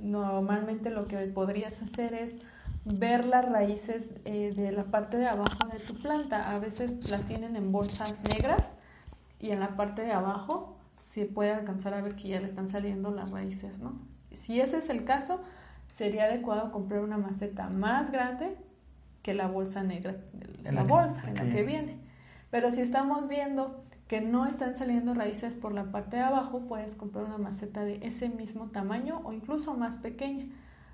normalmente 0.00 0.90
lo 0.90 1.06
que 1.06 1.16
podrías 1.26 1.82
hacer 1.82 2.14
es 2.14 2.40
ver 2.84 3.24
las 3.24 3.48
raíces 3.48 4.10
eh, 4.24 4.52
de 4.54 4.72
la 4.72 4.84
parte 4.84 5.16
de 5.16 5.26
abajo 5.26 5.66
de 5.72 5.80
tu 5.80 5.94
planta. 5.94 6.54
A 6.54 6.58
veces 6.58 7.10
la 7.10 7.20
tienen 7.20 7.56
en 7.56 7.72
bolsas 7.72 8.22
negras 8.22 8.76
y 9.40 9.50
en 9.50 9.60
la 9.60 9.76
parte 9.76 10.02
de 10.02 10.12
abajo 10.12 10.76
se 11.00 11.24
puede 11.26 11.52
alcanzar 11.52 11.94
a 11.94 12.02
ver 12.02 12.14
que 12.14 12.28
ya 12.28 12.40
le 12.40 12.46
están 12.46 12.68
saliendo 12.68 13.10
las 13.10 13.30
raíces, 13.30 13.78
¿no? 13.78 13.98
Si 14.32 14.60
ese 14.60 14.78
es 14.78 14.90
el 14.90 15.04
caso, 15.04 15.40
sería 15.90 16.24
adecuado 16.24 16.70
comprar 16.72 17.00
una 17.00 17.18
maceta 17.18 17.68
más 17.68 18.10
grande 18.10 18.56
que 19.22 19.34
la 19.34 19.46
bolsa 19.46 19.82
negra, 19.82 20.16
la, 20.62 20.84
bolsa 20.84 21.28
en 21.28 21.34
la 21.34 21.54
que 21.54 21.62
viene. 21.62 21.98
Pero 22.50 22.70
si 22.70 22.80
estamos 22.80 23.28
viendo 23.28 23.84
que 24.06 24.20
no 24.20 24.46
están 24.46 24.74
saliendo 24.74 25.12
raíces 25.12 25.54
por 25.54 25.72
la 25.72 25.90
parte 25.90 26.16
de 26.16 26.22
abajo, 26.22 26.66
puedes 26.66 26.94
comprar 26.94 27.24
una 27.24 27.38
maceta 27.38 27.84
de 27.84 28.00
ese 28.02 28.28
mismo 28.28 28.68
tamaño 28.68 29.20
o 29.24 29.32
incluso 29.32 29.74
más 29.74 29.98
pequeña. 29.98 30.46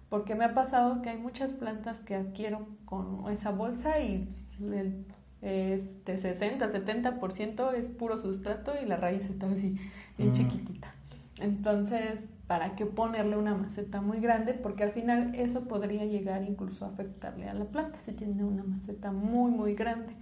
Porque 0.08 0.34
me 0.34 0.44
ha 0.44 0.54
pasado 0.54 1.00
que 1.02 1.10
hay 1.10 1.18
muchas 1.18 1.52
plantas 1.52 2.00
que 2.00 2.16
adquiero 2.16 2.66
con 2.84 3.30
esa 3.30 3.50
bolsa 3.50 4.00
y 4.00 4.28
el 4.60 5.04
este 5.44 6.16
60, 6.16 6.72
70% 6.72 7.74
es 7.74 7.90
puro 7.90 8.16
sustrato 8.16 8.72
y 8.82 8.86
la 8.86 8.96
raíz 8.96 9.28
está 9.28 9.46
así 9.46 9.78
bien 10.16 10.30
mm. 10.30 10.32
chiquitita. 10.32 10.93
Entonces, 11.40 12.32
¿para 12.46 12.76
qué 12.76 12.86
ponerle 12.86 13.36
una 13.36 13.54
maceta 13.54 14.00
muy 14.00 14.20
grande? 14.20 14.54
Porque 14.54 14.84
al 14.84 14.92
final 14.92 15.34
eso 15.34 15.66
podría 15.66 16.04
llegar 16.04 16.44
incluso 16.44 16.84
a 16.84 16.88
afectarle 16.88 17.48
a 17.48 17.54
la 17.54 17.64
planta 17.64 17.98
si 17.98 18.12
tiene 18.12 18.44
una 18.44 18.62
maceta 18.62 19.10
muy, 19.10 19.50
muy 19.50 19.74
grande. 19.74 20.14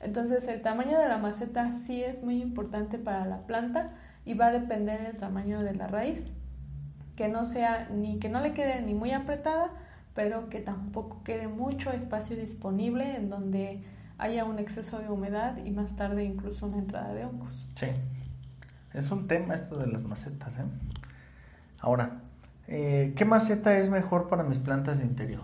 Entonces 0.00 0.46
el 0.46 0.62
tamaño 0.62 0.98
de 0.98 1.08
la 1.08 1.18
maceta 1.18 1.74
sí 1.74 2.02
es 2.02 2.22
muy 2.22 2.40
importante 2.40 2.98
para 2.98 3.24
la 3.24 3.46
planta 3.46 3.92
y 4.24 4.34
va 4.34 4.48
a 4.48 4.52
depender 4.52 5.02
del 5.02 5.16
tamaño 5.16 5.62
de 5.62 5.74
la 5.74 5.86
raíz. 5.86 6.30
Que 7.16 7.28
no 7.28 7.46
sea 7.46 7.88
ni 7.90 8.18
que 8.18 8.28
no 8.28 8.40
le 8.40 8.52
quede 8.52 8.82
ni 8.82 8.94
muy 8.94 9.12
apretada, 9.12 9.70
pero 10.14 10.50
que 10.50 10.60
tampoco 10.60 11.22
quede 11.24 11.48
mucho 11.48 11.90
espacio 11.92 12.36
disponible 12.36 13.16
en 13.16 13.30
donde 13.30 13.82
haya 14.18 14.44
un 14.44 14.58
exceso 14.58 14.98
de 14.98 15.08
humedad 15.08 15.56
y 15.64 15.70
más 15.70 15.96
tarde 15.96 16.24
incluso 16.24 16.66
una 16.66 16.78
entrada 16.78 17.14
de 17.14 17.24
hongos. 17.24 17.68
Sí, 17.74 17.86
es 18.94 19.10
un 19.10 19.28
tema 19.28 19.54
esto 19.54 19.76
de 19.76 19.86
las 19.86 20.02
macetas. 20.02 20.58
¿eh? 20.58 20.64
Ahora, 21.80 22.20
eh, 22.66 23.12
¿qué 23.16 23.24
maceta 23.24 23.76
es 23.78 23.90
mejor 23.90 24.28
para 24.28 24.42
mis 24.42 24.58
plantas 24.58 24.98
de 24.98 25.04
interior? 25.04 25.42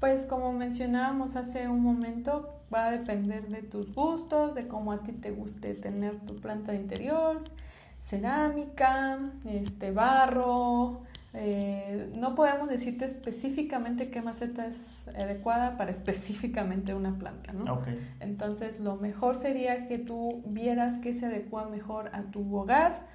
Pues 0.00 0.26
como 0.26 0.52
mencionábamos 0.52 1.36
hace 1.36 1.68
un 1.68 1.80
momento, 1.80 2.60
va 2.72 2.86
a 2.86 2.90
depender 2.90 3.48
de 3.48 3.62
tus 3.62 3.94
gustos, 3.94 4.54
de 4.54 4.66
cómo 4.66 4.92
a 4.92 5.02
ti 5.02 5.12
te 5.12 5.30
guste 5.30 5.74
tener 5.74 6.18
tu 6.20 6.40
planta 6.40 6.72
de 6.72 6.78
interior, 6.78 7.38
cerámica, 8.00 9.20
este 9.44 9.92
barro. 9.92 11.02
Eh, 11.34 12.10
no 12.14 12.34
podemos 12.34 12.68
decirte 12.68 13.06
específicamente 13.06 14.10
qué 14.10 14.20
maceta 14.20 14.66
es 14.66 15.08
adecuada 15.08 15.78
para 15.78 15.90
específicamente 15.98 16.94
una 16.94 17.18
planta, 17.18 17.52
¿no? 17.52 17.82
Entonces, 18.20 18.78
lo 18.80 18.96
mejor 18.96 19.36
sería 19.36 19.88
que 19.88 19.98
tú 19.98 20.42
vieras 20.46 20.98
qué 21.02 21.14
se 21.14 21.26
adecua 21.26 21.68
mejor 21.68 22.10
a 22.12 22.22
tu 22.24 22.54
hogar, 22.54 23.06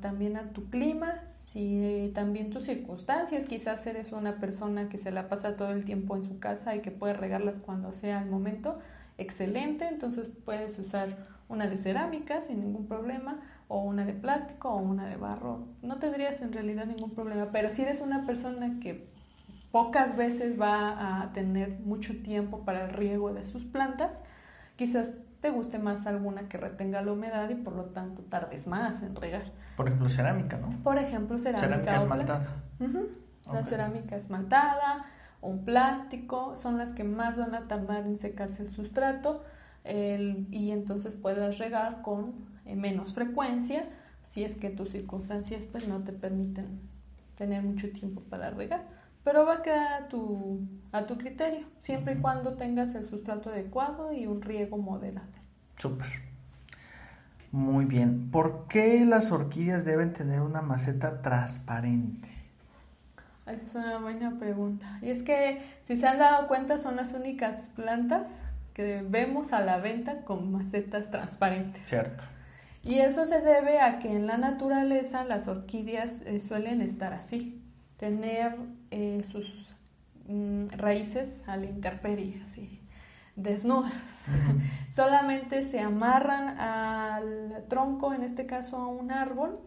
también 0.00 0.36
a 0.36 0.52
tu 0.52 0.68
clima, 0.68 1.22
si 1.26 2.10
también 2.14 2.50
tus 2.50 2.64
circunstancias, 2.64 3.46
quizás 3.46 3.86
eres 3.86 4.10
una 4.12 4.36
persona 4.40 4.88
que 4.88 4.98
se 4.98 5.12
la 5.12 5.28
pasa 5.28 5.56
todo 5.56 5.70
el 5.70 5.84
tiempo 5.84 6.16
en 6.16 6.24
su 6.24 6.40
casa 6.40 6.74
y 6.74 6.80
que 6.80 6.90
puede 6.90 7.14
regarlas 7.14 7.60
cuando 7.60 7.92
sea 7.92 8.22
el 8.22 8.28
momento, 8.28 8.80
excelente, 9.16 9.86
entonces 9.86 10.30
puedes 10.44 10.76
usar 10.80 11.16
una 11.48 11.68
de 11.68 11.76
cerámica 11.76 12.40
sin 12.40 12.60
ningún 12.60 12.86
problema 12.86 13.40
o 13.68 13.80
una 13.80 14.04
de 14.04 14.12
plástico 14.12 14.70
o 14.70 14.76
una 14.78 15.06
de 15.06 15.16
barro, 15.16 15.66
no 15.82 15.98
tendrías 15.98 16.42
en 16.42 16.52
realidad 16.52 16.86
ningún 16.86 17.10
problema, 17.10 17.48
pero 17.52 17.70
si 17.70 17.82
eres 17.82 18.00
una 18.00 18.26
persona 18.26 18.78
que 18.80 19.08
pocas 19.72 20.16
veces 20.16 20.60
va 20.60 21.22
a 21.22 21.32
tener 21.32 21.80
mucho 21.80 22.20
tiempo 22.22 22.64
para 22.64 22.84
el 22.84 22.90
riego 22.90 23.32
de 23.32 23.44
sus 23.44 23.64
plantas, 23.64 24.22
quizás 24.76 25.14
te 25.40 25.50
guste 25.50 25.78
más 25.78 26.06
alguna 26.06 26.48
que 26.48 26.56
retenga 26.56 27.02
la 27.02 27.12
humedad 27.12 27.50
y 27.50 27.54
por 27.54 27.74
lo 27.74 27.84
tanto 27.86 28.22
tardes 28.22 28.66
más 28.66 29.02
en 29.02 29.16
regar. 29.16 29.52
Por 29.76 29.88
ejemplo, 29.88 30.08
cerámica, 30.08 30.56
¿no? 30.56 30.70
Por 30.82 30.98
ejemplo, 30.98 31.38
cerámica. 31.38 31.66
Cerámica 31.66 31.96
esmaltada. 31.96 32.46
La 33.52 33.64
cerámica 33.64 34.16
esmaltada 34.16 35.06
un 35.44 35.64
plástico 35.64 36.56
son 36.56 36.78
las 36.78 36.94
que 36.94 37.04
más 37.04 37.36
van 37.36 37.54
a 37.54 37.68
tardar 37.68 38.06
en 38.06 38.16
secarse 38.16 38.62
el 38.62 38.70
sustrato 38.70 39.44
y 39.84 40.70
entonces 40.70 41.16
puedas 41.16 41.58
regar 41.58 42.00
con 42.00 42.32
menos 42.64 43.14
frecuencia 43.14 43.88
si 44.22 44.44
es 44.44 44.56
que 44.56 44.70
tus 44.70 44.90
circunstancias 44.90 45.66
pues 45.70 45.86
no 45.86 46.02
te 46.02 46.12
permiten 46.12 46.80
tener 47.36 47.62
mucho 47.62 47.90
tiempo 47.90 48.22
para 48.22 48.50
regar 48.50 48.84
pero 49.24 49.46
va 49.46 49.54
a 49.54 49.62
quedar 49.62 50.02
a 50.02 50.08
tu, 50.08 50.60
a 50.92 51.06
tu 51.06 51.16
criterio, 51.16 51.66
siempre 51.80 52.14
y 52.14 52.16
cuando 52.18 52.54
tengas 52.54 52.94
el 52.94 53.06
sustrato 53.06 53.48
adecuado 53.48 54.12
y 54.12 54.26
un 54.26 54.42
riego 54.42 54.76
moderado. 54.76 55.26
Súper. 55.76 56.06
Muy 57.50 57.86
bien. 57.86 58.30
¿Por 58.30 58.66
qué 58.68 59.04
las 59.06 59.32
orquídeas 59.32 59.86
deben 59.86 60.12
tener 60.12 60.42
una 60.42 60.60
maceta 60.60 61.22
transparente? 61.22 62.28
Esa 63.46 63.64
es 63.64 63.74
una 63.74 63.98
buena 63.98 64.38
pregunta. 64.38 64.98
Y 65.00 65.10
es 65.10 65.22
que, 65.22 65.62
si 65.82 65.96
se 65.96 66.06
han 66.06 66.18
dado 66.18 66.46
cuenta, 66.46 66.76
son 66.76 66.96
las 66.96 67.14
únicas 67.14 67.62
plantas 67.76 68.28
que 68.74 69.04
vemos 69.08 69.52
a 69.52 69.60
la 69.60 69.78
venta 69.78 70.22
con 70.24 70.52
macetas 70.52 71.10
transparentes. 71.10 71.82
Cierto. 71.86 72.24
Y 72.84 72.98
eso 72.98 73.24
se 73.24 73.40
debe 73.40 73.80
a 73.80 73.98
que 73.98 74.14
en 74.14 74.26
la 74.26 74.36
naturaleza 74.36 75.24
las 75.24 75.48
orquídeas 75.48 76.22
eh, 76.22 76.38
suelen 76.38 76.82
estar 76.82 77.14
así 77.14 77.62
tener 77.96 78.56
eh, 78.90 79.22
sus 79.30 79.74
mm, 80.26 80.66
raíces 80.76 81.48
a 81.48 81.56
la 81.56 81.66
intemperie, 81.66 82.42
así, 82.42 82.80
desnudas. 83.36 83.92
Solamente 84.88 85.62
se 85.62 85.80
amarran 85.80 86.58
al 86.58 87.64
tronco, 87.68 88.12
en 88.12 88.22
este 88.22 88.44
caso 88.44 88.76
a 88.76 88.86
un 88.86 89.10
árbol, 89.10 89.58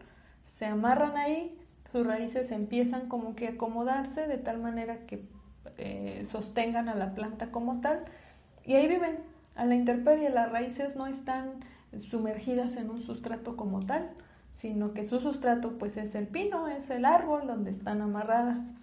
se 0.44 0.66
amarran 0.66 1.18
ahí, 1.18 1.58
sus 1.92 2.06
raíces 2.06 2.52
empiezan 2.52 3.08
como 3.08 3.36
que 3.36 3.48
a 3.48 3.52
acomodarse 3.52 4.28
de 4.28 4.38
tal 4.38 4.60
manera 4.60 5.06
que 5.08 5.26
eh, 5.78 6.26
sostengan 6.30 6.90
a 6.90 6.96
la 6.96 7.16
planta 7.16 7.50
como 7.50 7.82
tal 7.82 8.04
y 8.66 8.76
ahí 8.76 8.88
viven 8.88 9.18
a 9.56 9.66
la 9.66 9.76
intemperie, 9.76 10.30
las 10.30 10.52
raíces 10.52 10.96
no 10.96 11.08
están 11.08 11.62
sumergidas 11.98 12.76
en 12.78 12.90
un 12.90 13.02
sustrato 13.02 13.56
como 13.56 13.86
tal, 13.86 14.10
sino 14.54 14.94
que 14.94 15.04
su 15.04 15.20
sustrato 15.20 15.78
pues 15.78 15.98
es 15.98 16.16
el 16.16 16.28
pino, 16.28 16.68
es 16.68 16.90
el 16.90 17.06
árbol 17.06 17.48
donde 17.48 17.70
están 17.70 18.02
amarradas. 18.02 18.74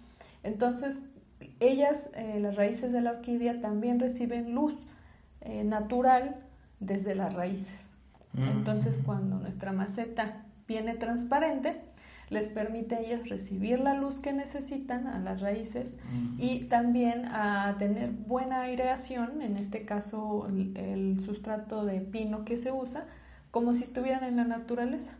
Entonces, 0.43 1.03
ellas, 1.59 2.11
eh, 2.15 2.39
las 2.39 2.55
raíces 2.55 2.91
de 2.93 3.01
la 3.01 3.11
orquídea, 3.11 3.61
también 3.61 3.99
reciben 3.99 4.53
luz 4.53 4.75
eh, 5.41 5.63
natural 5.63 6.37
desde 6.79 7.15
las 7.15 7.33
raíces. 7.33 7.91
Mm. 8.33 8.43
Entonces, 8.43 9.01
cuando 9.05 9.37
nuestra 9.37 9.71
maceta 9.71 10.45
viene 10.67 10.95
transparente, 10.95 11.81
les 12.35 12.47
permite 12.47 12.95
a 12.95 12.99
ellas 12.99 13.29
recibir 13.29 13.79
la 13.79 13.93
luz 13.93 14.19
que 14.19 14.33
necesitan 14.33 15.07
a 15.07 15.19
las 15.19 15.39
raíces 15.39 15.93
y 16.37 16.65
también 16.65 17.25
a 17.27 17.77
tener 17.79 18.11
buena 18.11 18.63
aireación, 18.63 19.41
en 19.41 19.55
este 19.55 19.85
caso 19.85 20.45
el, 20.47 21.21
sustrato 21.25 21.85
de 21.85 22.01
pino 22.01 22.43
que 22.43 22.57
se 22.57 22.73
usa, 22.73 23.05
como 23.51 23.73
si 23.73 23.83
estuvieran 23.83 24.25
en 24.25 24.35
la 24.35 24.43
naturaleza. 24.43 25.13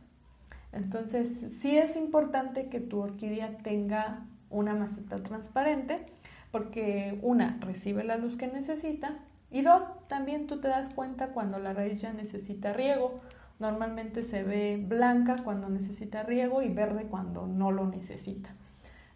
Entonces, 0.73 1.45
sí 1.51 1.77
es 1.77 1.95
importante 1.95 2.67
que 2.67 2.81
tu 2.81 2.99
orquídea 2.99 3.57
tenga 3.59 4.25
una 4.49 4.75
maceta 4.75 5.15
transparente, 5.15 6.05
porque 6.51 7.17
una, 7.21 7.57
recibe 7.61 8.03
la 8.03 8.17
luz 8.17 8.35
que 8.35 8.47
necesita, 8.47 9.15
y 9.51 9.61
dos, 9.61 9.83
también 10.09 10.47
tú 10.47 10.59
te 10.59 10.67
das 10.67 10.89
cuenta 10.89 11.29
cuando 11.29 11.59
la 11.59 11.71
raíz 11.71 12.01
ya 12.01 12.11
necesita 12.11 12.73
riego 12.73 13.21
Normalmente 13.59 14.23
se 14.23 14.43
ve 14.43 14.83
blanca 14.85 15.37
cuando 15.43 15.69
necesita 15.69 16.23
riego 16.23 16.61
y 16.61 16.69
verde 16.69 17.03
cuando 17.03 17.47
no 17.47 17.71
lo 17.71 17.85
necesita. 17.87 18.49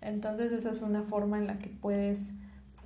Entonces 0.01 0.51
esa 0.51 0.71
es 0.71 0.81
una 0.81 1.03
forma 1.03 1.37
en 1.37 1.47
la 1.47 1.57
que 1.57 1.67
puedes 1.67 2.33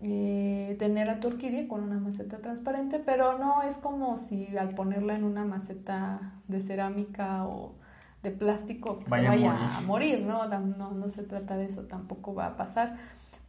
eh, 0.01 0.75
tener 0.79 1.09
a 1.09 1.19
tu 1.19 1.27
orquídea 1.27 1.67
con 1.67 1.83
una 1.83 1.99
maceta 1.99 2.39
transparente, 2.39 2.99
pero 2.99 3.37
no 3.37 3.61
es 3.61 3.77
como 3.77 4.17
si 4.17 4.57
al 4.57 4.75
ponerla 4.75 5.13
en 5.13 5.23
una 5.23 5.45
maceta 5.45 6.33
de 6.47 6.59
cerámica 6.59 7.45
o 7.45 7.75
de 8.23 8.31
plástico 8.31 8.99
pues, 8.99 9.09
vaya, 9.09 9.23
se 9.23 9.29
vaya 9.29 9.77
a 9.77 9.81
morir, 9.81 10.21
¿no? 10.25 10.47
¿no? 10.47 10.91
No 10.91 11.09
se 11.09 11.23
trata 11.23 11.55
de 11.55 11.65
eso, 11.65 11.83
tampoco 11.83 12.33
va 12.33 12.47
a 12.47 12.57
pasar, 12.57 12.97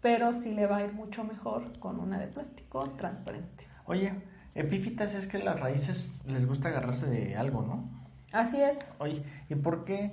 pero 0.01 0.33
sí 0.33 0.53
le 0.53 0.67
va 0.67 0.79
a 0.79 0.85
ir 0.85 0.93
mucho 0.93 1.25
mejor 1.25 1.79
con 1.79 1.99
una 1.99 2.19
de 2.19 2.27
plástico 2.27 2.85
transparente. 2.90 3.67
Oye, 3.87 4.12
Epífitas 4.55 5.14
es 5.14 5.27
que 5.27 5.38
las 5.38 5.59
raíces 5.59 6.25
les 6.27 6.47
gusta 6.47 6.69
agarrarse 6.69 7.07
de 7.07 7.37
algo, 7.37 7.62
¿no? 7.62 7.88
Así 8.33 8.61
es. 8.61 8.79
Oye, 8.99 9.23
¿y 9.49 9.55
por 9.55 9.85
qué 9.85 10.12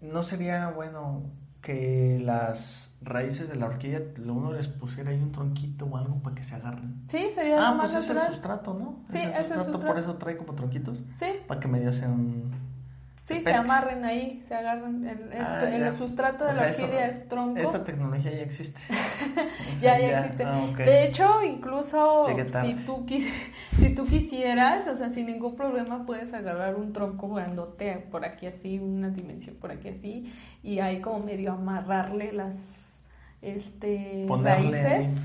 no 0.00 0.22
sería 0.22 0.70
bueno 0.70 1.22
que 1.60 2.20
las 2.24 2.98
raíces 3.02 3.48
de 3.48 3.56
la 3.56 3.66
orquídea 3.66 4.00
uno 4.18 4.52
les 4.52 4.68
pusiera 4.68 5.10
ahí 5.10 5.20
un 5.20 5.30
tronquito 5.30 5.84
o 5.86 5.96
algo 5.96 6.22
para 6.22 6.34
que 6.34 6.44
se 6.44 6.54
agarren? 6.54 7.02
Sí, 7.08 7.30
sería 7.34 7.68
ah, 7.68 7.74
más 7.74 7.90
pues 7.90 8.04
es 8.04 8.16
el 8.16 8.22
sustrato, 8.22 8.74
¿no? 8.74 9.04
Sí, 9.10 9.18
es 9.18 9.50
el 9.50 9.56
sustrato, 9.56 9.80
por 9.80 9.98
eso 9.98 10.14
trae 10.16 10.36
como 10.36 10.54
tronquitos. 10.54 11.02
Sí. 11.16 11.26
Para 11.46 11.60
que 11.60 11.68
medio 11.68 11.92
sean 11.92 12.50
Sí, 13.24 13.42
se, 13.42 13.52
amarren 13.52 14.04
ahí, 14.04 14.42
se 14.42 14.54
agarran. 14.54 15.06
El, 15.06 15.32
el, 15.32 15.84
ah, 15.84 15.92
sustrato 15.92 16.44
de 16.46 16.52
la 16.52 16.62
orquídea 16.62 17.06
es 17.06 17.28
tronco. 17.28 17.60
Esta 17.60 17.84
tecnología 17.84 18.32
ya 18.32 18.42
existe. 18.42 18.80
ya, 19.80 20.00
ya, 20.00 20.20
existe. 20.20 20.44
Ah, 20.44 20.66
de 20.76 21.04
hecho, 21.04 21.42
incluso 21.44 22.24
si 22.26 22.74
tú, 22.86 23.06
si 23.78 23.94
tú 23.94 24.04
quisieras, 24.06 24.88
o 24.88 24.96
sea, 24.96 25.10
sin 25.10 25.26
ningún 25.26 25.54
problema 25.54 26.06
puedes 26.06 26.34
agarrar 26.34 26.74
un 26.74 26.92
tronco 26.92 27.32
grandote 27.32 27.98
por 28.10 28.24
aquí 28.24 28.46
así, 28.46 28.78
una 28.78 29.10
dimensión 29.10 29.54
por 29.56 29.70
aquí 29.70 29.88
así, 29.88 30.32
y 30.64 30.80
ahí 30.80 31.00
como 31.00 31.20
medio 31.20 31.52
amarrarle 31.52 32.32
las 32.32 32.89
este 33.42 34.26
raíces 34.28 35.16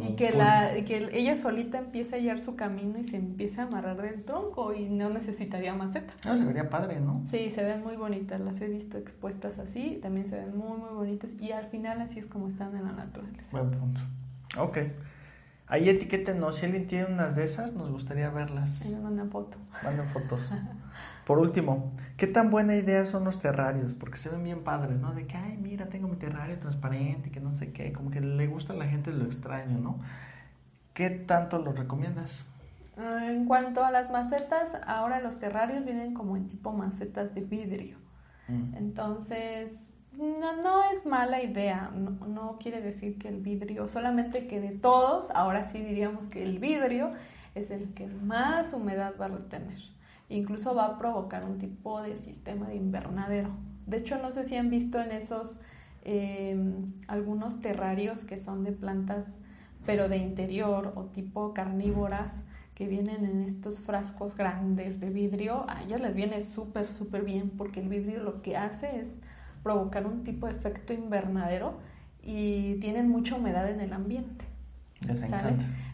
y 0.00 0.16
que 0.16 0.30
la 0.32 0.72
que 0.86 1.10
ella 1.12 1.36
solita 1.36 1.78
empiece 1.78 2.16
a 2.16 2.18
hallar 2.18 2.40
su 2.40 2.56
camino 2.56 2.98
y 2.98 3.04
se 3.04 3.16
empiece 3.16 3.60
a 3.60 3.64
amarrar 3.64 4.00
del 4.00 4.24
tronco 4.24 4.72
y 4.72 4.88
no 4.88 5.10
necesitaría 5.10 5.74
maceta. 5.74 6.14
No, 6.24 6.38
se 6.38 6.44
vería 6.44 6.70
padre, 6.70 7.00
¿no? 7.00 7.20
Sí, 7.26 7.50
se 7.50 7.62
ven 7.62 7.82
muy 7.82 7.96
bonitas, 7.96 8.40
las 8.40 8.60
he 8.62 8.68
visto 8.68 8.96
expuestas 8.96 9.58
así, 9.58 9.98
también 10.00 10.28
se 10.30 10.36
ven 10.36 10.56
muy 10.56 10.78
muy 10.78 10.94
bonitas 10.94 11.30
y 11.38 11.52
al 11.52 11.66
final 11.66 12.00
así 12.00 12.18
es 12.18 12.26
como 12.26 12.48
están 12.48 12.74
en 12.76 12.84
la 12.84 12.92
naturaleza. 12.92 13.58
Buen 13.58 13.78
punto. 13.78 14.00
Ok. 14.58 14.78
Ahí 15.66 15.88
etiquétenos, 15.88 16.56
si 16.56 16.66
alguien 16.66 16.86
tiene 16.86 17.06
unas 17.06 17.36
de 17.36 17.44
esas, 17.44 17.74
nos 17.74 17.90
gustaría 17.90 18.30
verlas. 18.30 18.86
En 18.86 19.04
una 19.04 19.26
foto. 19.26 19.58
Manden 19.82 20.08
fotos. 20.08 20.54
Por 21.24 21.38
último, 21.38 21.92
¿qué 22.18 22.26
tan 22.26 22.50
buena 22.50 22.76
idea 22.76 23.06
son 23.06 23.24
los 23.24 23.40
terrarios? 23.40 23.94
Porque 23.94 24.18
se 24.18 24.28
ven 24.28 24.44
bien 24.44 24.62
padres, 24.62 24.98
¿no? 24.98 25.14
De 25.14 25.26
que, 25.26 25.36
ay, 25.36 25.56
mira, 25.56 25.86
tengo 25.86 26.06
mi 26.06 26.16
terrario 26.16 26.58
transparente, 26.58 27.30
que 27.30 27.40
no 27.40 27.50
sé 27.50 27.72
qué, 27.72 27.92
como 27.92 28.10
que 28.10 28.20
le 28.20 28.46
gusta 28.46 28.74
a 28.74 28.76
la 28.76 28.86
gente 28.86 29.10
lo 29.10 29.24
extraño, 29.24 29.78
¿no? 29.78 29.98
¿Qué 30.92 31.08
tanto 31.10 31.58
lo 31.58 31.72
recomiendas? 31.72 32.46
Ah, 32.98 33.26
en 33.30 33.46
cuanto 33.46 33.82
a 33.84 33.90
las 33.90 34.10
macetas, 34.10 34.76
ahora 34.86 35.20
los 35.20 35.40
terrarios 35.40 35.84
vienen 35.84 36.12
como 36.12 36.36
en 36.36 36.46
tipo 36.46 36.72
macetas 36.72 37.34
de 37.34 37.40
vidrio. 37.40 37.96
Mm. 38.46 38.74
Entonces, 38.76 39.90
no, 40.12 40.60
no, 40.62 40.84
es 40.92 41.06
mala 41.06 41.42
idea, 41.42 41.90
no, 41.94 42.26
no, 42.26 42.58
quiere 42.58 42.82
decir 42.82 43.18
que 43.18 43.28
el 43.28 43.40
vidrio, 43.40 43.88
solamente 43.88 44.46
que 44.46 44.60
de 44.60 44.76
todos, 44.76 45.30
ahora 45.30 45.64
sí 45.64 45.80
diríamos 45.80 46.26
que 46.28 46.42
el 46.42 46.58
vidrio 46.58 47.12
es 47.54 47.70
el 47.70 47.94
que 47.94 48.06
más 48.06 48.74
humedad 48.74 49.14
va 49.18 49.24
a 49.24 49.28
retener 49.28 49.93
incluso 50.28 50.74
va 50.74 50.86
a 50.86 50.98
provocar 50.98 51.44
un 51.44 51.58
tipo 51.58 52.02
de 52.02 52.16
sistema 52.16 52.68
de 52.68 52.76
invernadero. 52.76 53.50
De 53.86 53.98
hecho, 53.98 54.18
no 54.18 54.32
sé 54.32 54.44
si 54.44 54.56
han 54.56 54.70
visto 54.70 55.00
en 55.00 55.12
esos 55.12 55.58
em, 56.04 56.92
algunos 57.06 57.60
terrarios 57.60 58.24
que 58.24 58.38
son 58.38 58.64
de 58.64 58.72
plantas, 58.72 59.26
pero 59.84 60.08
de 60.08 60.16
interior 60.16 60.92
o 60.96 61.04
tipo 61.04 61.52
carnívoras, 61.52 62.44
que 62.74 62.88
vienen 62.88 63.24
en 63.24 63.42
estos 63.42 63.80
frascos 63.80 64.36
grandes 64.36 64.98
de 64.98 65.10
vidrio. 65.10 65.64
A 65.68 65.82
ellas 65.82 66.00
les 66.00 66.14
viene 66.14 66.42
súper, 66.42 66.90
súper 66.90 67.22
bien 67.22 67.50
porque 67.50 67.80
el 67.80 67.88
vidrio 67.88 68.22
lo 68.22 68.42
que 68.42 68.56
hace 68.56 68.98
es 68.98 69.20
provocar 69.62 70.06
un 70.06 70.24
tipo 70.24 70.46
de 70.46 70.54
efecto 70.54 70.92
invernadero 70.92 71.74
y 72.22 72.74
tienen 72.80 73.08
mucha 73.08 73.36
humedad 73.36 73.68
en 73.70 73.80
el 73.80 73.92
ambiente. 73.92 74.44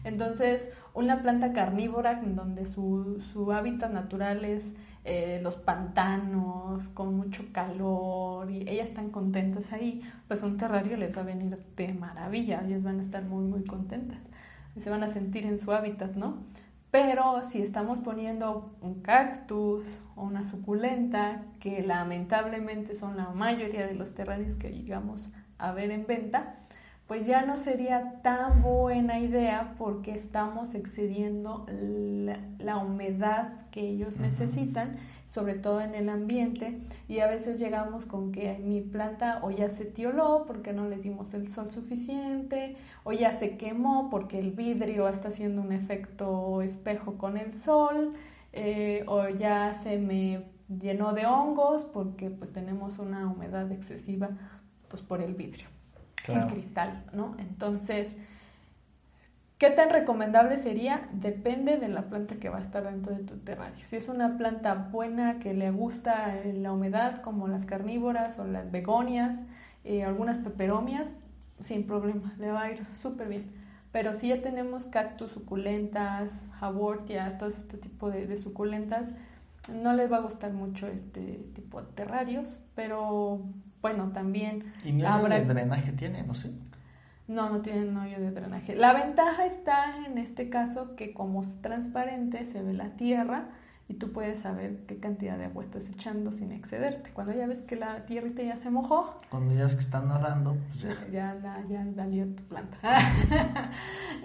Entonces, 0.03 0.71
una 0.93 1.21
planta 1.21 1.53
carnívora 1.53 2.21
donde 2.21 2.65
su, 2.65 3.21
su 3.21 3.51
hábitat 3.51 3.91
natural 3.91 4.43
es 4.45 4.75
eh, 5.03 5.39
los 5.41 5.55
pantanos 5.55 6.89
con 6.89 7.15
mucho 7.15 7.45
calor 7.51 8.51
y 8.51 8.69
ellas 8.69 8.89
están 8.89 9.09
contentas 9.09 9.71
ahí, 9.71 10.01
pues 10.27 10.43
un 10.43 10.57
terrario 10.57 10.95
les 10.95 11.17
va 11.17 11.21
a 11.21 11.25
venir 11.25 11.57
de 11.75 11.93
maravilla, 11.93 12.61
ellas 12.65 12.83
van 12.83 12.99
a 12.99 13.01
estar 13.01 13.23
muy 13.23 13.45
muy 13.45 13.63
contentas, 13.63 14.29
se 14.77 14.89
van 14.91 15.03
a 15.03 15.07
sentir 15.07 15.45
en 15.45 15.57
su 15.57 15.71
hábitat, 15.71 16.15
¿no? 16.15 16.37
Pero 16.91 17.41
si 17.49 17.61
estamos 17.61 17.99
poniendo 17.99 18.69
un 18.81 19.01
cactus 19.01 19.85
o 20.15 20.23
una 20.23 20.43
suculenta, 20.43 21.45
que 21.59 21.81
lamentablemente 21.81 22.95
son 22.95 23.15
la 23.17 23.29
mayoría 23.29 23.87
de 23.87 23.95
los 23.95 24.13
terrarios 24.13 24.55
que 24.55 24.71
llegamos 24.71 25.29
a 25.57 25.71
ver 25.71 25.89
en 25.89 26.05
venta, 26.05 26.57
pues 27.11 27.27
ya 27.27 27.45
no 27.45 27.57
sería 27.57 28.21
tan 28.21 28.61
buena 28.61 29.19
idea 29.19 29.75
porque 29.77 30.15
estamos 30.15 30.75
excediendo 30.75 31.65
la, 31.67 32.77
humedad 32.77 33.67
que 33.69 33.81
ellos 33.81 34.15
necesitan, 34.17 34.95
sobre 35.27 35.55
todo 35.55 35.81
en 35.81 35.93
el 35.93 36.07
ambiente, 36.07 36.79
y 37.09 37.19
a 37.19 37.27
veces 37.27 37.59
llegamos 37.59 38.05
con 38.05 38.31
que 38.31 38.57
mi 38.59 38.79
planta 38.79 39.41
o 39.43 39.51
ya 39.51 39.67
se 39.67 39.83
tioló 39.83 40.45
porque 40.47 40.71
no 40.71 40.87
le 40.87 40.99
dimos 40.99 41.33
el 41.33 41.49
sol 41.49 41.69
suficiente, 41.69 42.77
o 43.03 43.11
ya 43.11 43.33
se 43.33 43.57
quemó 43.57 44.09
porque 44.09 44.39
el 44.39 44.51
vidrio 44.51 45.09
está 45.09 45.27
haciendo 45.27 45.61
un 45.61 45.73
efecto 45.73 46.61
espejo 46.61 47.17
con 47.17 47.35
el 47.35 47.55
sol, 47.55 48.13
eh, 48.53 49.03
o 49.05 49.27
ya 49.27 49.73
se 49.73 49.97
me 49.97 50.45
llenó 50.69 51.11
de 51.11 51.25
hongos 51.25 51.83
porque 51.83 52.29
pues 52.29 52.53
tenemos 52.53 52.99
una 52.99 53.29
humedad 53.29 53.69
excesiva 53.69 54.29
pues 54.87 55.01
por 55.01 55.19
el 55.19 55.33
vidrio 55.33 55.67
el 56.33 56.47
cristal, 56.47 57.03
¿no? 57.13 57.35
Entonces, 57.37 58.15
¿qué 59.57 59.69
tan 59.69 59.89
recomendable 59.89 60.57
sería? 60.57 61.07
Depende 61.13 61.77
de 61.77 61.87
la 61.87 62.03
planta 62.03 62.35
que 62.35 62.49
va 62.49 62.57
a 62.57 62.61
estar 62.61 62.83
dentro 62.83 63.15
de 63.15 63.23
tu 63.23 63.37
terrario. 63.37 63.85
Si 63.85 63.95
es 63.95 64.09
una 64.09 64.37
planta 64.37 64.73
buena 64.73 65.39
que 65.39 65.53
le 65.53 65.71
gusta 65.71 66.35
la 66.53 66.71
humedad, 66.71 67.21
como 67.21 67.47
las 67.47 67.65
carnívoras 67.65 68.39
o 68.39 68.47
las 68.47 68.71
begonias, 68.71 69.43
eh, 69.83 70.03
algunas 70.03 70.39
peperomias, 70.39 71.15
sin 71.59 71.85
problema, 71.85 72.33
le 72.39 72.51
va 72.51 72.63
a 72.63 72.71
ir 72.71 72.85
súper 73.01 73.27
bien. 73.27 73.51
Pero 73.91 74.13
si 74.13 74.29
ya 74.29 74.41
tenemos 74.41 74.85
cactus, 74.85 75.31
suculentas, 75.31 76.45
hawortias, 76.59 77.37
todo 77.37 77.49
este 77.49 77.77
tipo 77.77 78.09
de, 78.09 78.25
de 78.25 78.37
suculentas, 78.37 79.15
no 79.69 79.93
les 79.93 80.11
va 80.11 80.17
a 80.17 80.21
gustar 80.21 80.53
mucho 80.53 80.87
este 80.87 81.43
tipo 81.53 81.81
de 81.81 81.87
terrarios, 81.93 82.59
pero 82.73 83.41
bueno, 83.81 84.11
también... 84.13 84.73
¿Y 84.83 84.91
ni 84.91 85.03
habrá... 85.03 85.39
de 85.39 85.45
drenaje 85.45 85.91
tiene, 85.93 86.23
no 86.23 86.33
sé? 86.33 86.51
No, 87.27 87.49
no 87.49 87.61
tienen 87.61 87.95
hoyo 87.95 88.19
de 88.19 88.31
drenaje. 88.31 88.75
La 88.75 88.93
ventaja 88.93 89.45
está 89.45 90.05
en 90.05 90.17
este 90.17 90.49
caso 90.49 90.95
que 90.95 91.13
como 91.13 91.41
es 91.41 91.61
transparente 91.61 92.43
se 92.45 92.61
ve 92.61 92.73
la 92.73 92.89
tierra 92.97 93.49
y 93.87 93.93
tú 93.93 94.11
puedes 94.11 94.39
saber 94.39 94.85
qué 94.87 94.99
cantidad 94.99 95.37
de 95.37 95.45
agua 95.45 95.63
estás 95.63 95.89
echando 95.89 96.31
sin 96.31 96.51
excederte. 96.51 97.11
Cuando 97.11 97.33
ya 97.33 97.45
ves 97.47 97.61
que 97.61 97.75
la 97.75 98.05
tierrita 98.05 98.41
ya 98.41 98.55
se 98.55 98.69
mojó. 98.69 99.19
Cuando 99.29 99.53
ya 99.53 99.63
ves 99.63 99.75
que 99.75 99.81
están 99.81 100.07
nadando, 100.07 100.57
pues 100.69 100.81
ya. 100.81 101.07
Ya, 101.11 101.37
ya, 101.69 102.07
ya 102.07 102.25
tu 102.25 102.43
planta. 102.43 102.77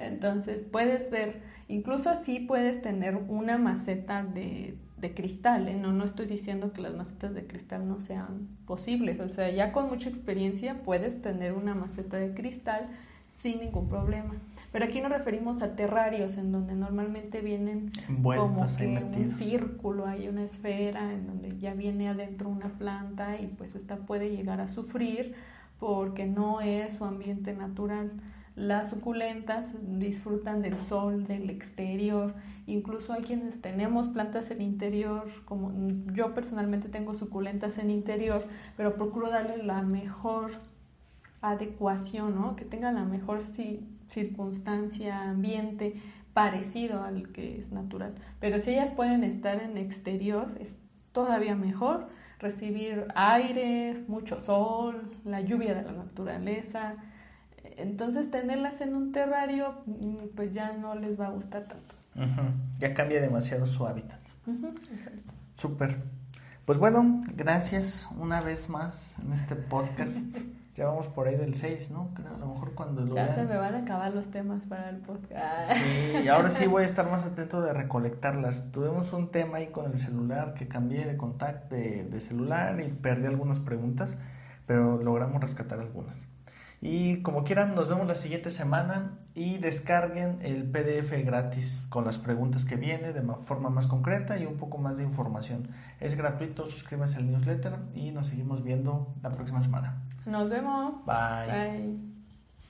Entonces 0.00 0.66
puedes 0.70 1.10
ver, 1.10 1.42
incluso 1.68 2.10
así 2.10 2.40
puedes 2.40 2.80
tener 2.80 3.16
una 3.16 3.58
maceta 3.58 4.22
de 4.22 4.78
de 4.96 5.12
cristal, 5.12 5.68
¿eh? 5.68 5.74
no, 5.74 5.92
no 5.92 6.04
estoy 6.04 6.26
diciendo 6.26 6.72
que 6.72 6.80
las 6.80 6.94
macetas 6.94 7.34
de 7.34 7.46
cristal 7.46 7.86
no 7.86 8.00
sean 8.00 8.48
posibles, 8.66 9.20
o 9.20 9.28
sea, 9.28 9.50
ya 9.50 9.72
con 9.72 9.88
mucha 9.88 10.08
experiencia 10.08 10.82
puedes 10.82 11.20
tener 11.20 11.52
una 11.52 11.74
maceta 11.74 12.16
de 12.16 12.32
cristal 12.32 12.88
sin 13.28 13.60
ningún 13.60 13.88
problema. 13.88 14.34
Pero 14.72 14.84
aquí 14.84 15.00
nos 15.00 15.10
referimos 15.10 15.60
a 15.62 15.76
terrarios 15.76 16.38
en 16.38 16.52
donde 16.52 16.74
normalmente 16.74 17.40
vienen 17.40 17.92
como 18.06 18.66
que 18.76 18.86
un 18.86 19.30
círculo, 19.30 20.06
hay 20.06 20.28
una 20.28 20.44
esfera 20.44 21.12
en 21.12 21.26
donde 21.26 21.58
ya 21.58 21.74
viene 21.74 22.08
adentro 22.08 22.48
una 22.48 22.70
planta 22.78 23.38
y 23.38 23.48
pues 23.48 23.74
esta 23.74 23.96
puede 23.96 24.30
llegar 24.30 24.60
a 24.60 24.68
sufrir 24.68 25.34
porque 25.78 26.24
no 26.24 26.60
es 26.62 26.94
su 26.94 27.04
ambiente 27.04 27.52
natural. 27.52 28.12
Las 28.56 28.88
suculentas 28.88 29.76
disfrutan 29.98 30.62
del 30.62 30.78
sol, 30.78 31.26
del 31.26 31.50
exterior, 31.50 32.34
incluso 32.66 33.12
hay 33.12 33.20
quienes 33.20 33.60
tenemos 33.60 34.08
plantas 34.08 34.50
en 34.50 34.62
interior, 34.62 35.28
como 35.44 35.72
yo 36.14 36.32
personalmente 36.32 36.88
tengo 36.88 37.12
suculentas 37.12 37.76
en 37.76 37.90
interior, 37.90 38.46
pero 38.78 38.94
procuro 38.94 39.28
darle 39.28 39.62
la 39.62 39.82
mejor 39.82 40.52
adecuación, 41.42 42.34
¿no? 42.34 42.56
que 42.56 42.64
tenga 42.64 42.92
la 42.92 43.04
mejor 43.04 43.42
circunstancia, 44.06 45.28
ambiente 45.28 46.00
parecido 46.32 47.02
al 47.02 47.32
que 47.32 47.58
es 47.58 47.72
natural. 47.72 48.14
Pero 48.40 48.58
si 48.58 48.70
ellas 48.70 48.88
pueden 48.88 49.22
estar 49.22 49.62
en 49.62 49.76
exterior, 49.76 50.56
es 50.60 50.78
todavía 51.12 51.54
mejor 51.54 52.08
recibir 52.38 53.06
aire, 53.14 54.04
mucho 54.08 54.40
sol, 54.40 55.10
la 55.24 55.42
lluvia 55.42 55.74
de 55.74 55.82
la 55.82 55.92
naturaleza. 55.92 56.96
Entonces 57.76 58.30
tenerlas 58.30 58.80
en 58.80 58.94
un 58.94 59.12
terrario 59.12 59.74
mm, 59.86 60.28
pues 60.34 60.52
ya 60.52 60.72
no 60.72 60.94
les 60.94 61.20
va 61.20 61.26
a 61.26 61.30
gustar 61.30 61.64
tanto. 61.68 61.94
Ya 62.78 62.94
cambia 62.94 63.20
demasiado 63.20 63.66
su 63.66 63.86
hábitat. 63.86 64.20
Súper. 65.54 65.96
Pues 66.64 66.78
bueno, 66.78 67.20
gracias 67.34 68.08
una 68.18 68.40
vez 68.40 68.68
más 68.68 69.18
en 69.20 69.32
este 69.32 69.54
podcast. 69.56 70.38
Ya 70.76 70.84
vamos 70.84 71.06
por 71.06 71.26
ahí 71.26 71.36
del 71.36 71.54
6, 71.54 71.90
¿no? 71.92 72.10
a 72.18 72.38
lo 72.38 72.48
mejor 72.48 72.74
cuando 72.74 73.00
lo 73.00 73.14
Ya 73.14 73.34
se 73.34 73.44
me 73.44 73.56
van 73.56 73.74
a 73.74 73.78
acabar 73.78 74.12
los 74.12 74.30
temas 74.30 74.62
para 74.68 74.90
el 74.90 74.98
podcast. 74.98 75.72
Sí, 75.72 76.18
y 76.22 76.28
ahora 76.28 76.50
sí 76.50 76.66
voy 76.66 76.82
a 76.82 76.84
estar 76.84 77.10
más 77.10 77.24
atento 77.24 77.62
de 77.62 77.72
recolectarlas. 77.72 78.72
Tuvimos 78.72 79.14
un 79.14 79.30
tema 79.30 79.56
ahí 79.56 79.68
con 79.68 79.90
el 79.90 79.98
celular 79.98 80.52
que 80.52 80.68
cambié 80.68 81.06
de 81.06 81.16
contacto 81.16 81.74
de, 81.74 82.04
de 82.04 82.20
celular 82.20 82.78
y 82.78 82.88
perdí 82.88 83.24
algunas 83.24 83.58
preguntas, 83.58 84.18
pero 84.66 85.02
logramos 85.02 85.40
rescatar 85.40 85.80
algunas. 85.80 86.26
Y 86.80 87.22
como 87.22 87.44
quieran, 87.44 87.74
nos 87.74 87.88
vemos 87.88 88.06
la 88.06 88.14
siguiente 88.14 88.50
semana 88.50 89.18
y 89.34 89.58
descarguen 89.58 90.38
el 90.42 90.64
PDF 90.70 91.12
gratis 91.24 91.84
con 91.88 92.04
las 92.04 92.18
preguntas 92.18 92.64
que 92.64 92.76
viene 92.76 93.12
de 93.12 93.22
forma 93.36 93.70
más 93.70 93.86
concreta 93.86 94.38
y 94.38 94.46
un 94.46 94.56
poco 94.56 94.78
más 94.78 94.96
de 94.98 95.04
información. 95.04 95.68
Es 96.00 96.16
gratuito, 96.16 96.66
suscríbanse 96.66 97.18
al 97.18 97.30
newsletter 97.30 97.78
y 97.94 98.10
nos 98.10 98.28
seguimos 98.28 98.62
viendo 98.62 99.14
la 99.22 99.30
próxima 99.30 99.62
semana. 99.62 100.02
Nos 100.26 100.50
vemos. 100.50 100.96
Bye. 101.06 101.46
Bye. 101.46 102.15